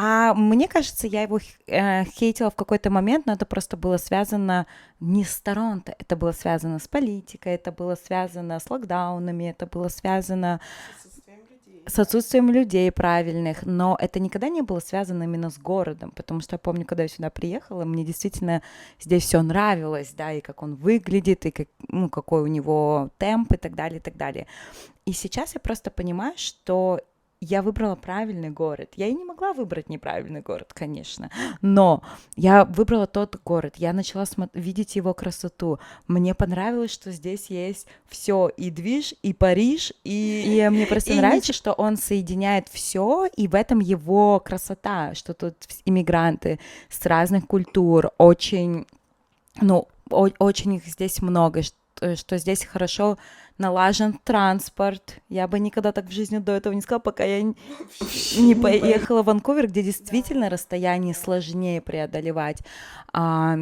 А 0.00 0.32
мне 0.32 0.68
кажется, 0.68 1.08
я 1.08 1.22
его 1.22 1.40
э, 1.66 2.04
хейтила 2.04 2.50
в 2.50 2.54
какой-то 2.54 2.88
момент, 2.88 3.26
но 3.26 3.32
это 3.32 3.44
просто 3.44 3.76
было 3.76 3.96
связано 3.96 4.68
не 5.00 5.24
с 5.24 5.40
Торонто, 5.40 5.92
это 5.98 6.14
было 6.14 6.30
связано 6.30 6.78
с 6.78 6.86
политикой, 6.86 7.54
это 7.54 7.72
было 7.72 7.96
связано 7.96 8.60
с 8.60 8.70
локдаунами, 8.70 9.50
это 9.50 9.66
было 9.66 9.88
связано 9.88 10.60
с 11.84 11.98
отсутствием 11.98 12.48
людей 12.48 12.92
правильных, 12.92 13.66
но 13.66 13.98
это 14.00 14.20
никогда 14.20 14.48
не 14.48 14.62
было 14.62 14.78
связано 14.78 15.24
именно 15.24 15.50
с 15.50 15.58
городом, 15.58 16.12
потому 16.12 16.42
что 16.42 16.54
я 16.54 16.58
помню, 16.58 16.86
когда 16.86 17.02
я 17.02 17.08
сюда 17.08 17.28
приехала, 17.28 17.84
мне 17.84 18.04
действительно 18.04 18.62
здесь 19.00 19.24
все 19.24 19.42
нравилось, 19.42 20.12
да, 20.16 20.30
и 20.32 20.40
как 20.40 20.62
он 20.62 20.76
выглядит, 20.76 21.44
и 21.44 21.50
как, 21.50 21.66
ну, 21.88 22.08
какой 22.08 22.42
у 22.42 22.46
него 22.46 23.10
темп 23.18 23.54
и 23.54 23.56
так 23.56 23.74
далее, 23.74 23.98
и 23.98 24.02
так 24.02 24.16
далее. 24.16 24.46
И 25.06 25.12
сейчас 25.12 25.56
я 25.56 25.60
просто 25.60 25.90
понимаю, 25.90 26.34
что 26.36 27.00
я 27.40 27.62
выбрала 27.62 27.94
правильный 27.94 28.50
город. 28.50 28.90
Я 28.96 29.06
и 29.06 29.14
не 29.14 29.24
могла 29.24 29.52
выбрать 29.52 29.88
неправильный 29.88 30.40
город, 30.40 30.72
конечно, 30.74 31.30
но 31.60 32.02
я 32.36 32.64
выбрала 32.64 33.06
тот 33.06 33.36
город. 33.44 33.74
Я 33.76 33.92
начала 33.92 34.24
видеть 34.54 34.96
его 34.96 35.14
красоту. 35.14 35.78
Мне 36.06 36.34
понравилось, 36.34 36.90
что 36.90 37.12
здесь 37.12 37.46
есть 37.48 37.86
все 38.08 38.48
и 38.56 38.70
движ, 38.70 39.14
и 39.22 39.32
Париж, 39.32 39.92
и, 40.04 40.44
и 40.46 40.68
мне 40.68 40.86
просто 40.86 41.12
и 41.12 41.16
нравится, 41.16 41.52
что 41.52 41.72
он 41.72 41.96
соединяет 41.96 42.68
все, 42.68 43.26
и 43.26 43.46
в 43.46 43.54
этом 43.54 43.78
его 43.78 44.40
красота, 44.40 45.14
что 45.14 45.34
тут 45.34 45.54
иммигранты 45.84 46.58
с 46.88 47.04
разных 47.06 47.46
культур, 47.46 48.10
очень, 48.18 48.86
ну, 49.60 49.86
очень 50.10 50.74
их 50.74 50.86
здесь 50.86 51.22
много, 51.22 51.62
что, 51.62 52.16
что 52.16 52.38
здесь 52.38 52.64
хорошо 52.64 53.18
налажен 53.58 54.18
транспорт. 54.24 55.18
Я 55.28 55.48
бы 55.48 55.58
никогда 55.58 55.92
так 55.92 56.06
в 56.06 56.12
жизни 56.12 56.38
до 56.38 56.52
этого 56.52 56.72
не 56.72 56.80
сказала, 56.80 57.00
пока 57.00 57.24
я 57.24 57.42
не 57.42 58.54
поехала 58.54 59.22
в 59.22 59.26
Ванкувер, 59.26 59.66
где 59.66 59.82
действительно 59.82 60.48
расстояние 60.48 61.14
сложнее 61.14 61.80
преодолевать. 61.80 62.58
А, 63.12 63.56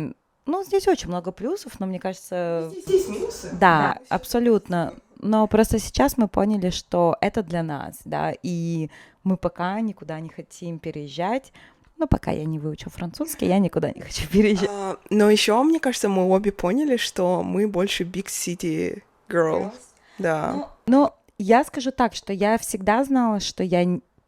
ну, 0.44 0.64
здесь 0.64 0.86
очень 0.86 1.08
много 1.08 1.32
плюсов, 1.32 1.80
но 1.80 1.86
мне 1.86 1.98
кажется... 1.98 2.68
Здесь, 2.70 2.84
здесь 2.84 3.08
минусы? 3.08 3.50
Да, 3.52 3.58
да 3.58 4.00
абсолютно. 4.08 4.94
Но 5.18 5.46
просто 5.46 5.78
сейчас 5.78 6.18
мы 6.18 6.28
поняли, 6.28 6.70
что 6.70 7.16
это 7.20 7.42
для 7.42 7.62
нас, 7.62 8.00
да, 8.04 8.34
и 8.42 8.90
мы 9.24 9.36
пока 9.36 9.80
никуда 9.80 10.20
не 10.20 10.28
хотим 10.28 10.78
переезжать, 10.78 11.52
но 11.96 12.06
пока 12.06 12.30
я 12.30 12.44
не 12.44 12.58
выучу 12.58 12.90
французский, 12.90 13.46
я 13.46 13.58
никуда 13.58 13.90
не 13.90 14.02
хочу 14.02 14.28
переезжать. 14.28 14.68
А, 14.70 14.98
но 15.08 15.30
еще, 15.30 15.60
мне 15.62 15.80
кажется, 15.80 16.10
мы 16.10 16.28
обе 16.28 16.52
поняли, 16.52 16.98
что 16.98 17.42
мы 17.42 17.66
больше 17.66 18.04
big 18.04 18.26
city 18.26 19.02
girl. 19.28 19.72
Да. 20.18 20.52
Ну, 20.54 20.66
ну, 20.86 21.10
я 21.38 21.64
скажу 21.64 21.90
так, 21.90 22.14
что 22.14 22.32
я 22.32 22.58
всегда 22.58 23.04
знала, 23.04 23.40
что 23.40 23.62
я 23.62 23.84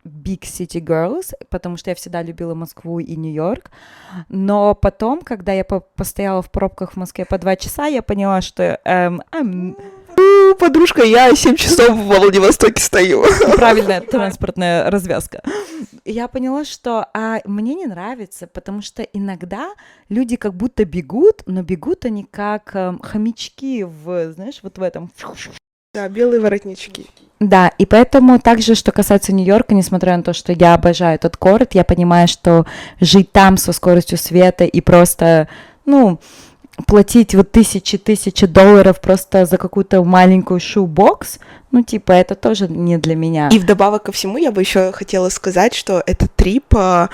big 0.09 0.43
city 0.43 0.81
girls, 0.81 1.33
потому 1.51 1.77
что 1.77 1.91
я 1.91 1.95
всегда 1.95 2.23
любила 2.23 2.55
Москву 2.55 2.99
и 2.99 3.17
Нью-Йорк. 3.17 3.71
Но 4.29 4.75
потом, 4.75 5.23
когда 5.23 5.53
я 5.53 5.65
по 5.65 5.81
постояла 5.81 6.43
в 6.43 6.51
пробках 6.51 6.93
в 6.93 6.97
Москве 6.97 7.25
по 7.25 7.39
два 7.39 7.57
часа, 7.57 7.87
я 7.87 8.03
поняла, 8.03 8.41
что 8.41 8.81
эм, 8.85 9.23
эм, 9.33 9.77
подружка, 10.59 11.03
я 11.03 11.35
7 11.35 11.57
часов 11.57 11.91
в 11.91 12.07
Владивостоке 12.07 12.83
стою. 12.83 13.25
Правильная 13.57 14.01
транспортная 14.01 14.91
развязка. 14.91 15.43
Я 16.11 16.27
поняла, 16.27 16.65
что 16.65 17.07
а, 17.13 17.41
мне 17.45 17.75
не 17.75 17.87
нравится, 17.87 18.47
потому 18.47 18.81
что 18.81 19.03
иногда 19.03 19.75
люди 20.09 20.37
как 20.37 20.55
будто 20.55 20.87
бегут, 20.87 21.43
но 21.45 21.63
бегут 21.63 22.07
они 22.07 22.25
как 22.25 22.75
эм, 22.75 22.99
хомячки 22.99 23.85
в, 23.85 24.33
знаешь, 24.33 24.61
вот 24.63 24.79
в 24.79 24.83
этом 24.83 25.11
да, 25.93 26.09
белые 26.09 26.41
воротнички. 26.41 27.07
Да, 27.41 27.69
и 27.77 27.85
поэтому 27.85 28.39
также, 28.39 28.75
что 28.75 28.91
касается 28.91 29.35
Нью-Йорка, 29.35 29.75
несмотря 29.75 30.17
на 30.17 30.23
то, 30.23 30.33
что 30.33 30.53
я 30.53 30.75
обожаю 30.75 31.17
этот 31.17 31.39
город, 31.39 31.75
я 31.75 31.85
понимаю, 31.85 32.27
что 32.27 32.67
жить 33.01 33.33
там 33.33 33.59
со 33.59 33.73
скоростью 33.73 34.17
света 34.17 34.65
и 34.65 34.81
просто, 34.81 35.49
ну, 35.85 36.21
платить 36.87 37.35
вот 37.35 37.51
тысячи-тысячи 37.53 38.47
долларов 38.47 39.01
просто 39.01 39.47
за 39.47 39.57
какую-то 39.59 40.05
маленькую 40.05 40.61
шоу-бокс, 40.61 41.39
ну, 41.71 41.83
типа, 41.83 42.13
это 42.13 42.35
тоже 42.35 42.69
не 42.69 42.97
для 42.99 43.15
меня. 43.15 43.49
И 43.53 43.59
вдобавок 43.59 44.05
ко 44.05 44.13
всему, 44.13 44.39
я 44.39 44.53
бы 44.53 44.63
еще 44.63 44.93
хотела 44.93 45.29
сказать, 45.29 45.75
что 45.75 46.03
этот 46.07 46.35
трип 46.35 46.75
а, 46.75 47.11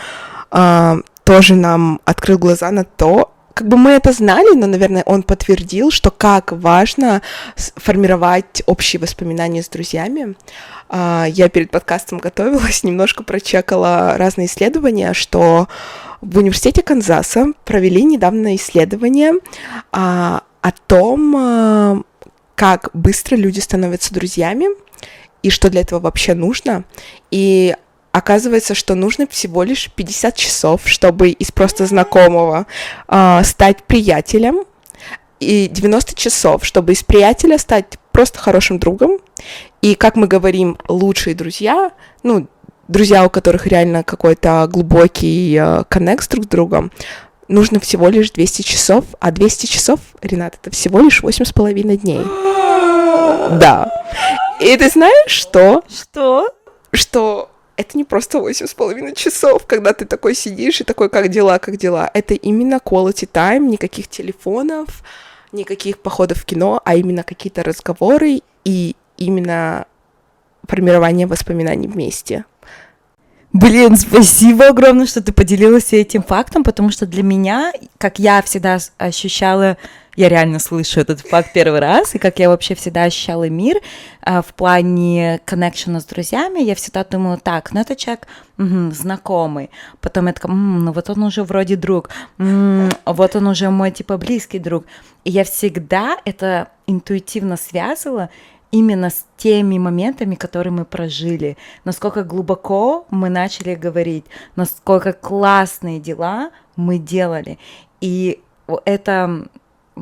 а, 0.50 0.98
тоже 1.24 1.54
нам 1.54 2.00
открыл 2.04 2.38
глаза 2.38 2.70
на 2.70 2.84
то, 2.84 3.34
как 3.54 3.68
бы 3.68 3.76
мы 3.76 3.92
это 3.92 4.12
знали, 4.12 4.54
но, 4.56 4.66
наверное, 4.66 5.04
он 5.06 5.22
подтвердил, 5.22 5.92
что 5.92 6.10
как 6.10 6.50
важно 6.50 7.22
формировать 7.56 8.64
общие 8.66 9.00
воспоминания 9.00 9.62
с 9.62 9.68
друзьями. 9.68 10.34
А, 10.88 11.26
я 11.28 11.48
перед 11.48 11.70
подкастом 11.70 12.18
готовилась, 12.22 12.82
немножко 12.82 13.22
прочекала 13.22 14.16
разные 14.18 14.48
исследования, 14.48 15.14
что 15.14 15.68
в 16.24 16.38
университете 16.38 16.82
Канзаса 16.82 17.52
провели 17.64 18.02
недавно 18.02 18.56
исследование 18.56 19.32
а, 19.92 20.42
о 20.60 20.70
том, 20.72 21.36
а, 21.36 22.02
как 22.54 22.90
быстро 22.94 23.36
люди 23.36 23.60
становятся 23.60 24.14
друзьями 24.14 24.66
и 25.42 25.50
что 25.50 25.70
для 25.70 25.82
этого 25.82 26.00
вообще 26.00 26.34
нужно. 26.34 26.84
И 27.30 27.76
оказывается, 28.12 28.74
что 28.74 28.94
нужно 28.94 29.26
всего 29.26 29.62
лишь 29.62 29.90
50 29.90 30.36
часов, 30.36 30.82
чтобы 30.86 31.30
из 31.30 31.50
просто 31.50 31.84
знакомого 31.86 32.66
э, 33.08 33.40
стать 33.44 33.82
приятелем, 33.82 34.64
и 35.40 35.68
90 35.68 36.14
часов, 36.14 36.64
чтобы 36.64 36.92
из 36.92 37.02
приятеля 37.02 37.58
стать 37.58 37.98
просто 38.12 38.38
хорошим 38.38 38.78
другом. 38.78 39.18
И, 39.82 39.94
как 39.94 40.16
мы 40.16 40.26
говорим, 40.26 40.78
лучшие 40.88 41.34
друзья, 41.34 41.90
ну, 42.22 42.48
друзья, 42.88 43.24
у 43.24 43.30
которых 43.30 43.66
реально 43.66 44.04
какой-то 44.04 44.66
глубокий 44.70 45.56
э, 45.60 45.84
коннект 45.88 46.28
друг 46.30 46.44
с 46.44 46.48
другом, 46.48 46.92
нужно 47.48 47.80
всего 47.80 48.08
лишь 48.08 48.30
200 48.30 48.62
часов, 48.62 49.04
а 49.20 49.30
200 49.30 49.66
часов, 49.66 50.00
Ренат, 50.22 50.58
это 50.60 50.70
всего 50.70 51.00
лишь 51.00 51.22
8,5 51.22 51.96
дней. 51.96 52.20
Да. 53.58 53.90
И 54.60 54.74
ты 54.76 54.88
знаешь, 54.88 55.30
что? 55.30 55.82
Что? 55.88 56.50
Что 56.92 57.50
это 57.76 57.96
не 57.96 58.04
просто 58.04 58.38
восемь 58.38 58.66
с 58.66 58.74
половиной 58.74 59.14
часов, 59.14 59.66
когда 59.66 59.92
ты 59.92 60.04
такой 60.04 60.34
сидишь 60.34 60.80
и 60.80 60.84
такой, 60.84 61.08
как 61.08 61.28
дела, 61.28 61.58
как 61.58 61.76
дела. 61.76 62.10
Это 62.14 62.34
именно 62.34 62.76
quality 62.76 63.28
time, 63.30 63.66
никаких 63.66 64.08
телефонов, 64.08 65.02
никаких 65.52 65.98
походов 65.98 66.38
в 66.38 66.44
кино, 66.44 66.80
а 66.84 66.96
именно 66.96 67.22
какие-то 67.22 67.62
разговоры 67.62 68.40
и 68.64 68.96
именно 69.16 69.86
формирование 70.68 71.26
воспоминаний 71.26 71.88
вместе. 71.88 72.44
Блин, 73.52 73.96
спасибо 73.96 74.68
огромное, 74.68 75.06
что 75.06 75.22
ты 75.22 75.32
поделилась 75.32 75.92
этим 75.92 76.24
фактом, 76.24 76.64
потому 76.64 76.90
что 76.90 77.06
для 77.06 77.22
меня, 77.22 77.72
как 77.98 78.18
я 78.18 78.42
всегда 78.42 78.78
ощущала 78.98 79.76
я 80.16 80.28
реально 80.28 80.58
слышу 80.58 81.00
этот 81.00 81.20
факт 81.20 81.52
первый 81.52 81.80
раз, 81.80 82.14
и 82.14 82.18
как 82.18 82.38
я 82.38 82.48
вообще 82.48 82.74
всегда 82.74 83.04
ощущала 83.04 83.48
мир 83.48 83.80
а, 84.22 84.42
в 84.42 84.54
плане 84.54 85.40
коннекшена 85.44 86.00
с 86.00 86.04
друзьями, 86.04 86.60
я 86.60 86.74
всегда 86.74 87.04
думала, 87.04 87.36
так, 87.36 87.72
ну 87.72 87.80
это 87.80 87.96
человек 87.96 88.26
угу, 88.58 88.92
знакомый, 88.92 89.70
потом 90.00 90.26
я 90.28 90.32
такая, 90.32 90.52
ну 90.52 90.92
вот 90.92 91.10
он 91.10 91.22
уже 91.24 91.42
вроде 91.42 91.76
друг, 91.76 92.10
м-м, 92.38 92.90
вот 93.04 93.36
он 93.36 93.46
уже 93.48 93.70
мой 93.70 93.90
типа 93.90 94.16
близкий 94.16 94.58
друг, 94.58 94.84
и 95.24 95.30
я 95.30 95.44
всегда 95.44 96.16
это 96.24 96.68
интуитивно 96.86 97.56
связывала 97.56 98.30
именно 98.74 99.08
с 99.08 99.24
теми 99.36 99.78
моментами, 99.78 100.34
которые 100.34 100.72
мы 100.72 100.84
прожили, 100.84 101.56
насколько 101.84 102.24
глубоко 102.24 103.06
мы 103.08 103.28
начали 103.28 103.76
говорить, 103.76 104.24
насколько 104.56 105.12
классные 105.12 106.00
дела 106.00 106.50
мы 106.74 106.98
делали. 106.98 107.60
И 108.00 108.42
это 108.84 109.46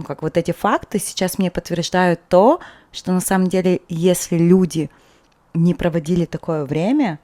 как 0.07 0.23
вот 0.23 0.39
эти 0.39 0.53
факты 0.53 0.99
сейчас 0.99 1.39
мне 1.39 1.51
подтверждают 1.51 2.21
то, 2.31 2.61
что 2.93 3.13
на 3.13 3.21
самом 3.21 3.49
деле, 3.49 3.83
если 3.91 4.39
люди 4.39 4.89
не 5.53 5.75
проводили 5.75 6.25
такое 6.25 6.65
время, 6.65 7.19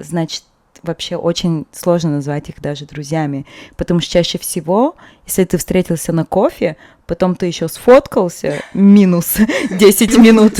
значит, 0.00 0.42
вообще 0.82 1.16
очень 1.16 1.66
сложно 1.72 2.10
назвать 2.10 2.48
их 2.48 2.60
даже 2.60 2.84
друзьями, 2.86 3.46
потому 3.76 4.00
что 4.00 4.12
чаще 4.12 4.38
всего, 4.38 4.96
если 5.26 5.44
ты 5.44 5.58
встретился 5.58 6.12
на 6.12 6.24
кофе, 6.24 6.76
потом 7.06 7.34
ты 7.34 7.46
еще 7.46 7.68
сфоткался, 7.68 8.62
минус 8.74 9.36
10 9.70 10.18
минут, 10.18 10.54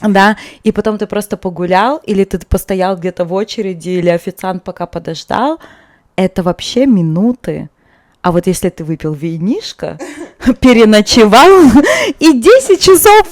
да, 0.00 0.36
и 0.62 0.72
потом 0.72 0.98
ты 0.98 1.06
просто 1.06 1.36
погулял, 1.36 1.98
или 1.98 2.24
ты 2.24 2.38
постоял 2.38 2.96
где-то 2.96 3.24
в 3.24 3.32
очереди, 3.32 3.90
или 3.90 4.08
официант 4.08 4.62
пока 4.62 4.86
подождал, 4.86 5.58
это 6.16 6.42
вообще 6.42 6.86
минуты, 6.86 7.70
А 8.24 8.32
вот 8.32 8.46
если 8.46 8.70
ты 8.70 8.84
выпил 8.84 9.12
винишко, 9.12 9.98
переночевал, 10.60 11.50
и 12.18 12.32
10 12.32 12.80
часов... 12.80 13.28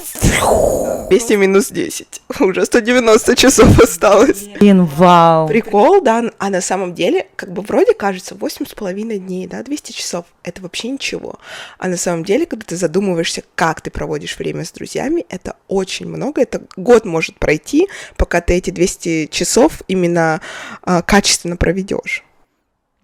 200 1.09 1.33
минус 1.33 1.69
10. 1.69 2.21
Уже 2.39 2.63
190 2.63 3.35
часов 3.35 3.79
осталось. 3.79 4.43
Блин, 4.59 4.85
вау. 4.85 5.47
Прикол, 5.47 5.99
да, 6.01 6.25
а 6.37 6.49
на 6.51 6.61
самом 6.61 6.93
деле, 6.93 7.25
как 7.35 7.51
бы 7.51 7.63
вроде 7.63 7.95
кажется, 7.95 8.35
8,5 8.35 9.17
дней, 9.17 9.47
да, 9.47 9.63
200 9.63 9.93
часов, 9.93 10.25
это 10.43 10.61
вообще 10.61 10.89
ничего. 10.89 11.39
А 11.79 11.87
на 11.87 11.97
самом 11.97 12.23
деле, 12.23 12.45
когда 12.45 12.63
ты 12.67 12.75
задумываешься, 12.75 13.41
как 13.55 13.81
ты 13.81 13.89
проводишь 13.89 14.37
время 14.37 14.63
с 14.63 14.71
друзьями, 14.71 15.25
это 15.27 15.55
очень 15.67 16.07
много, 16.07 16.39
это 16.39 16.61
год 16.75 17.03
может 17.05 17.39
пройти, 17.39 17.87
пока 18.15 18.41
ты 18.41 18.53
эти 18.53 18.69
200 18.69 19.29
часов 19.31 19.81
именно 19.87 20.39
э, 20.85 21.01
качественно 21.03 21.57
проведешь. 21.57 22.23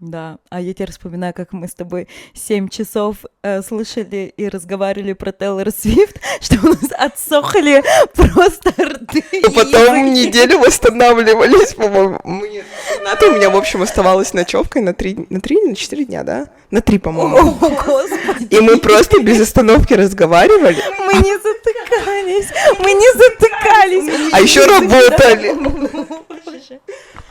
Да, 0.02 0.38
а 0.50 0.62
я 0.62 0.74
теперь 0.74 0.92
вспоминаю, 0.92 1.34
как 1.34 1.52
мы 1.52 1.68
с 1.68 1.74
тобой 1.74 2.08
7 2.34 2.70
часов 2.70 3.18
э, 3.44 3.62
слышали 3.62 4.34
и 4.38 4.48
разговаривали 4.48 5.12
про 5.12 5.34
Тейлор 5.34 5.72
Свифт, 5.72 6.22
что 6.42 6.56
у 6.64 6.70
нас 6.70 6.92
отсохли 6.98 7.84
просто 8.14 8.70
рты. 8.82 9.24
И 9.34 9.54
потом 9.54 10.14
неделю 10.14 10.60
восстанавливались, 10.60 11.74
по-моему. 11.76 12.18
Мы... 12.24 12.64
Ната 13.04 13.28
у 13.28 13.36
меня, 13.36 13.50
в 13.50 13.58
общем, 13.58 13.82
оставалась 13.82 14.34
ночевкой 14.34 14.84
на 14.84 14.94
3, 14.94 15.28
на 15.30 15.42
3 15.42 15.62
на 15.64 15.76
4 15.76 16.06
дня, 16.06 16.24
да? 16.24 16.48
На 16.72 16.80
3, 16.80 16.98
по-моему. 17.00 17.38
О, 17.38 17.70
господи. 17.70 18.48
И 18.52 18.60
мы 18.62 18.78
просто 18.78 19.20
без 19.22 19.42
остановки 19.42 19.94
разговаривали. 19.94 20.82
Мы 20.98 21.14
не 21.16 21.36
затыкались, 21.36 22.48
мы 22.80 22.94
не 22.94 23.12
затыкались. 23.18 24.34
А 24.34 24.40
еще 24.40 24.66
работали. 24.66 25.56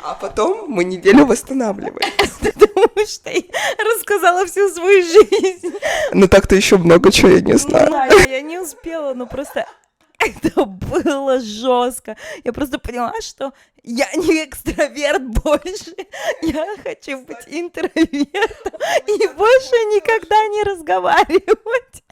А 0.03 0.15
потом 0.15 0.69
мы 0.69 0.85
неделю 0.85 1.27
восстанавливались. 1.27 2.31
Потому 2.41 3.07
что 3.07 3.31
я 3.31 3.43
рассказала 3.85 4.47
всю 4.47 4.69
свою 4.71 5.03
жизнь. 5.03 5.75
Ну 6.13 6.29
так-то 6.29 6.55
еще 6.55 6.79
много 6.79 7.11
чего 7.11 7.31
я 7.31 7.41
не 7.41 7.55
знаю. 7.59 7.91
Да, 7.91 8.07
я 8.29 8.41
не 8.41 8.59
успела, 8.59 9.15
но 9.15 9.27
просто 9.27 9.67
это 10.19 10.65
было 10.65 11.41
жестко. 11.41 12.17
Я 12.45 12.53
просто 12.53 12.79
поняла, 12.79 13.13
что 13.21 13.53
я 13.83 14.11
не 14.15 14.45
экстраверт 14.45 15.23
больше. 15.23 15.95
Я 16.43 16.67
хочу 16.83 17.21
быть 17.23 17.45
интровертом 17.47 18.81
и 19.07 19.27
больше 19.37 19.77
никогда 19.95 20.47
не 20.49 20.63
разговаривать. 20.65 22.05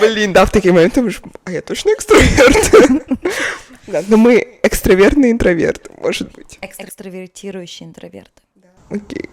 Блин, 0.00 0.32
да, 0.32 0.46
в 0.46 0.52
такие 0.52 0.72
моменты 0.72 0.96
думаешь, 0.96 1.20
а 1.44 1.50
я 1.50 1.62
точно 1.62 1.90
экстраверт? 1.90 3.06
Да, 3.88 4.02
но 4.08 4.16
мы 4.16 4.60
экстравертные 4.62 5.32
интроверты, 5.32 5.90
может 5.98 6.32
быть. 6.32 6.58
Экстравертирующие 6.60 7.88
интроверты. 7.88 8.42
Окей. 8.90 9.28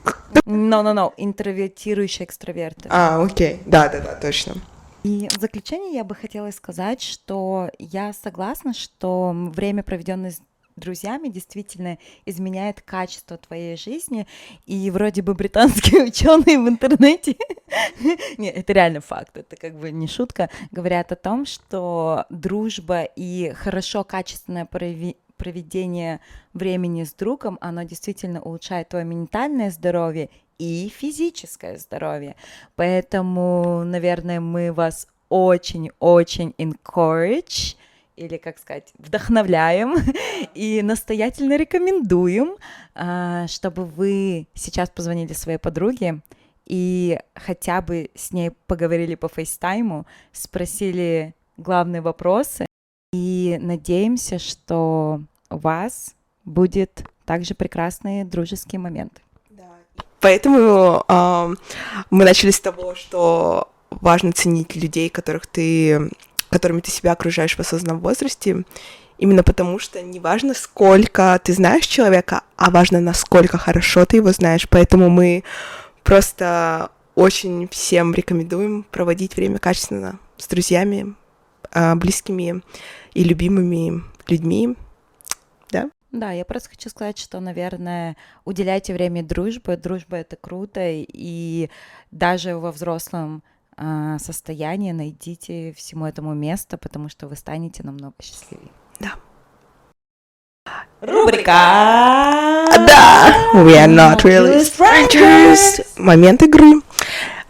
No-no-no, 0.45 1.13
интровертирующие 1.17 2.25
экстраверты. 2.25 2.89
А, 2.89 3.21
окей, 3.23 3.61
да-да-да, 3.65 4.15
точно. 4.15 4.55
И 5.03 5.27
в 5.29 5.39
заключение 5.39 5.93
я 5.93 6.03
бы 6.03 6.15
хотела 6.15 6.51
сказать, 6.51 7.01
что 7.01 7.69
я 7.77 8.11
согласна, 8.11 8.73
что 8.73 9.31
время, 9.33 9.83
проведенное 9.83 10.33
друзьями, 10.75 11.29
действительно 11.29 11.97
изменяет 12.25 12.81
качество 12.81 13.37
твоей 13.37 13.77
жизни. 13.77 14.27
И 14.65 14.91
вроде 14.91 15.21
бы 15.21 15.33
британские 15.33 16.03
ученые 16.07 16.59
в 16.59 16.67
интернете, 16.67 17.35
нет, 18.37 18.55
это 18.55 18.73
реально 18.73 19.01
факт, 19.01 19.37
это 19.37 19.55
как 19.55 19.75
бы 19.75 19.91
не 19.91 20.07
шутка, 20.07 20.49
говорят 20.71 21.11
о 21.11 21.15
том, 21.15 21.45
что 21.45 22.25
дружба 22.29 23.03
и 23.03 23.53
хорошо 23.55 24.03
качественное 24.03 24.67
проведение 25.37 26.19
времени 26.53 27.03
с 27.03 27.13
другом, 27.13 27.57
оно 27.61 27.83
действительно 27.83 28.41
улучшает 28.41 28.89
твое 28.89 29.05
ментальное 29.05 29.71
здоровье 29.71 30.29
и 30.57 30.91
физическое 30.95 31.77
здоровье. 31.77 32.35
Поэтому, 32.75 33.83
наверное, 33.83 34.39
мы 34.39 34.71
вас 34.71 35.07
очень-очень 35.29 36.53
encourage 36.57 37.75
или, 38.15 38.37
как 38.37 38.59
сказать, 38.59 38.91
вдохновляем 38.97 39.95
и 40.53 40.81
настоятельно 40.81 41.57
рекомендуем, 41.57 42.55
а, 42.93 43.47
чтобы 43.47 43.85
вы 43.85 44.47
сейчас 44.53 44.89
позвонили 44.89 45.33
своей 45.33 45.57
подруге 45.57 46.21
и 46.65 47.19
хотя 47.35 47.81
бы 47.81 48.09
с 48.15 48.31
ней 48.31 48.51
поговорили 48.67 49.15
по 49.15 49.27
фейстайму, 49.27 50.05
спросили 50.31 51.35
главные 51.57 52.01
вопросы, 52.01 52.65
и 53.13 53.57
надеемся, 53.61 54.39
что 54.39 55.21
у 55.49 55.57
вас 55.57 56.15
будет 56.43 57.03
также 57.25 57.55
прекрасные 57.55 58.25
дружеские 58.25 58.79
моменты. 58.79 59.21
Поэтому 60.19 61.03
э, 61.07 61.55
мы 62.09 62.23
начали 62.23 62.49
с 62.49 62.59
того, 62.59 62.95
что 62.95 63.71
важно 63.91 64.31
ценить 64.31 64.75
людей, 64.75 65.09
которых 65.09 65.45
ты, 65.45 66.09
которыми 66.55 66.79
ты 66.79 66.89
себя 66.89 67.11
окружаешь 67.11 67.55
в 67.55 67.59
осознанном 67.59 67.99
возрасте, 67.99 68.63
именно 69.17 69.43
потому 69.43 69.77
что 69.77 70.01
не 70.01 70.19
важно, 70.19 70.53
сколько 70.53 71.39
ты 71.43 71.51
знаешь 71.53 71.85
человека, 71.85 72.43
а 72.55 72.71
важно, 72.71 73.01
насколько 73.01 73.57
хорошо 73.57 74.05
ты 74.05 74.17
его 74.17 74.31
знаешь. 74.31 74.67
Поэтому 74.69 75.09
мы 75.09 75.43
просто 76.03 76.91
очень 77.15 77.67
всем 77.67 78.13
рекомендуем 78.13 78.83
проводить 78.83 79.35
время 79.35 79.59
качественно 79.59 80.19
с 80.37 80.47
друзьями, 80.47 81.15
а, 81.71 81.95
близкими 81.95 82.61
и 83.13 83.23
любимыми 83.23 84.03
людьми. 84.27 84.75
Да? 85.71 85.89
Да, 86.11 86.31
я 86.31 86.45
просто 86.45 86.69
хочу 86.69 86.89
сказать, 86.89 87.17
что, 87.17 87.41
наверное, 87.41 88.15
уделяйте 88.45 88.93
время 88.93 89.23
дружбе. 89.23 89.75
Дружба 89.75 90.17
это 90.17 90.37
круто, 90.37 90.81
и 90.83 91.69
даже 92.11 92.55
во 92.57 92.71
взрослом 92.71 93.43
а, 93.77 94.19
состоянии 94.19 94.91
найдите 94.91 95.73
всему 95.73 96.05
этому 96.05 96.33
место, 96.33 96.77
потому 96.77 97.09
что 97.09 97.27
вы 97.27 97.35
станете 97.35 97.83
намного 97.83 98.15
счастливее. 98.21 98.71
Да. 98.99 99.13
Рубрика. 101.01 102.65
Да, 102.87 103.51
we 103.53 103.75
are 103.75 103.87
not 103.87 104.23
really 104.23 104.61
strangers. 104.63 105.85
Момент 105.97 106.43
игры. 106.43 106.81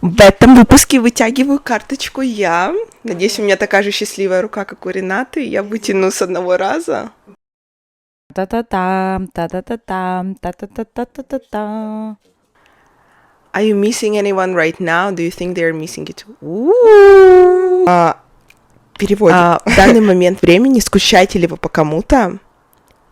В 0.02 0.20
этом 0.20 0.54
выпуске 0.56 1.00
вытягиваю 1.00 1.58
карточку 1.58 2.20
я. 2.20 2.74
Надеюсь, 3.02 3.38
у 3.38 3.42
меня 3.42 3.56
такая 3.56 3.82
же 3.82 3.90
счастливая 3.90 4.42
рука, 4.42 4.64
как 4.64 4.84
у 4.86 4.90
Ренаты. 4.90 5.42
Я 5.44 5.62
вытяну 5.62 6.10
с 6.10 6.20
одного 6.22 6.56
раза. 6.56 7.10
Та-та-там, 8.34 9.28
та-та-та-там, 9.28 10.34
та-та-та-та-та-та. 10.34 12.16
Are 13.56 13.62
you 13.62 13.74
missing 13.74 14.18
anyone 14.18 14.52
right 14.52 14.78
now? 14.78 15.10
Do 15.10 15.22
you 15.22 15.30
think 15.30 15.54
they're 15.54 15.72
missing? 15.72 16.06
У-у-у. 16.42 17.86
А, 17.88 18.18
Переводим. 18.98 19.34
А, 19.34 19.62
в 19.64 19.74
данный 19.74 20.02
момент 20.02 20.42
времени 20.42 20.78
скучаете 20.80 21.38
ли 21.38 21.46
вы 21.46 21.56
по 21.56 21.70
кому-то? 21.70 22.38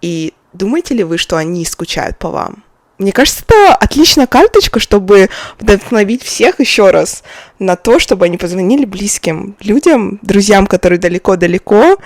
И 0.02 0.34
думаете 0.52 0.92
ли 0.92 1.02
вы, 1.02 1.16
что 1.16 1.38
они 1.38 1.64
скучают 1.64 2.18
по 2.18 2.28
вам? 2.28 2.62
Мне 2.98 3.10
кажется, 3.10 3.42
это 3.48 3.74
отличная 3.74 4.26
карточка, 4.26 4.80
чтобы 4.80 5.30
вдохновить 5.58 6.22
всех 6.22 6.60
еще 6.60 6.90
раз 6.90 7.24
на 7.58 7.76
то, 7.76 7.98
чтобы 7.98 8.26
они 8.26 8.36
позвонили 8.36 8.84
близким 8.84 9.56
людям, 9.60 10.18
друзьям, 10.20 10.66
которые 10.66 10.98
далеко-далеко, 10.98 11.96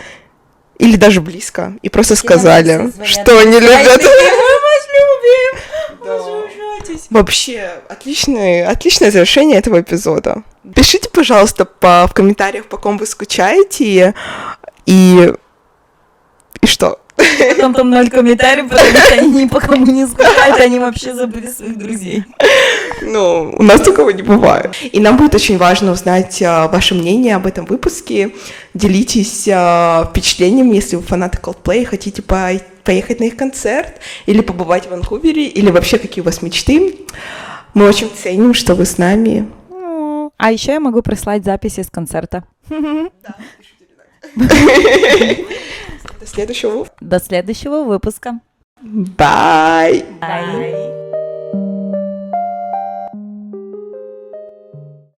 или 0.79 0.96
даже 0.96 1.20
близко, 1.20 1.77
и 1.83 1.88
просто 1.88 2.14
сказали, 2.14 2.92
что 3.05 3.40
они 3.40 3.59
любят. 3.59 4.01
Вообще, 7.11 7.80
отличное, 7.88 8.68
отличное 8.68 9.11
завершение 9.11 9.58
этого 9.58 9.80
эпизода. 9.80 10.42
Пишите, 10.74 11.08
пожалуйста, 11.11 11.64
по, 11.64 12.06
в 12.06 12.14
комментариях, 12.14 12.66
по 12.66 12.76
ком 12.76 12.98
вы 12.98 13.06
скучаете, 13.06 14.14
и... 14.87 15.32
И 16.61 16.66
что? 16.66 17.00
Потом 17.16 17.74
там 17.74 17.90
ноль 17.90 18.11
комментариев, 18.11 18.68
потому 18.68 18.88
что 18.90 19.14
они 19.14 19.42
ни 19.42 19.48
по 19.48 19.61
кому 19.61 19.87
не 19.87 20.06
скучают, 20.06 20.61
они 20.61 20.78
вообще 20.78 21.14
забыли 21.14 21.48
своих 21.48 21.76
друзей. 21.76 22.24
Ну, 23.02 23.54
у 23.56 23.62
нас 23.62 23.80
такого 23.80 24.11
не 24.11 24.22
бывает. 24.22 24.74
И 24.92 25.00
нам 25.00 25.16
будет 25.16 25.34
очень 25.34 25.58
важно 25.58 25.92
узнать 25.92 26.40
а, 26.42 26.68
ваше 26.68 26.94
мнение 26.94 27.37
об 27.37 27.46
этом 27.46 27.64
выпуске. 27.64 28.32
Делитесь 28.74 29.48
а, 29.50 30.08
впечатлением, 30.11 30.72
если 30.72 30.96
вы 30.96 31.02
фанаты 31.02 31.38
Coldplay, 31.38 31.84
хотите 31.84 32.22
по 32.22 32.50
поехать 32.88 33.20
на 33.20 33.24
их 33.24 33.37
концерт, 33.37 34.01
или 34.24 34.40
побывать 34.40 34.87
в 34.87 34.90
Ванкувере, 34.90 35.46
или 35.46 35.70
вообще 35.70 35.98
какие 35.98 36.22
у 36.22 36.24
вас 36.24 36.40
мечты. 36.40 36.96
Мы 37.74 37.87
очень 37.87 38.09
ценим, 38.09 38.55
что 38.55 38.74
вы 38.74 38.87
с 38.87 38.96
нами. 38.96 39.46
А 40.38 40.51
еще 40.51 40.72
я 40.72 40.81
могу 40.81 41.03
прислать 41.03 41.44
записи 41.44 41.83
с 41.83 41.90
концерта. 41.90 42.44
До 42.70 42.96
следующего. 46.24 46.87
До 47.03 47.20
следующего 47.20 47.85
выпуска. 47.85 48.40
Bye. 48.83 50.07
Bye. 50.18 51.08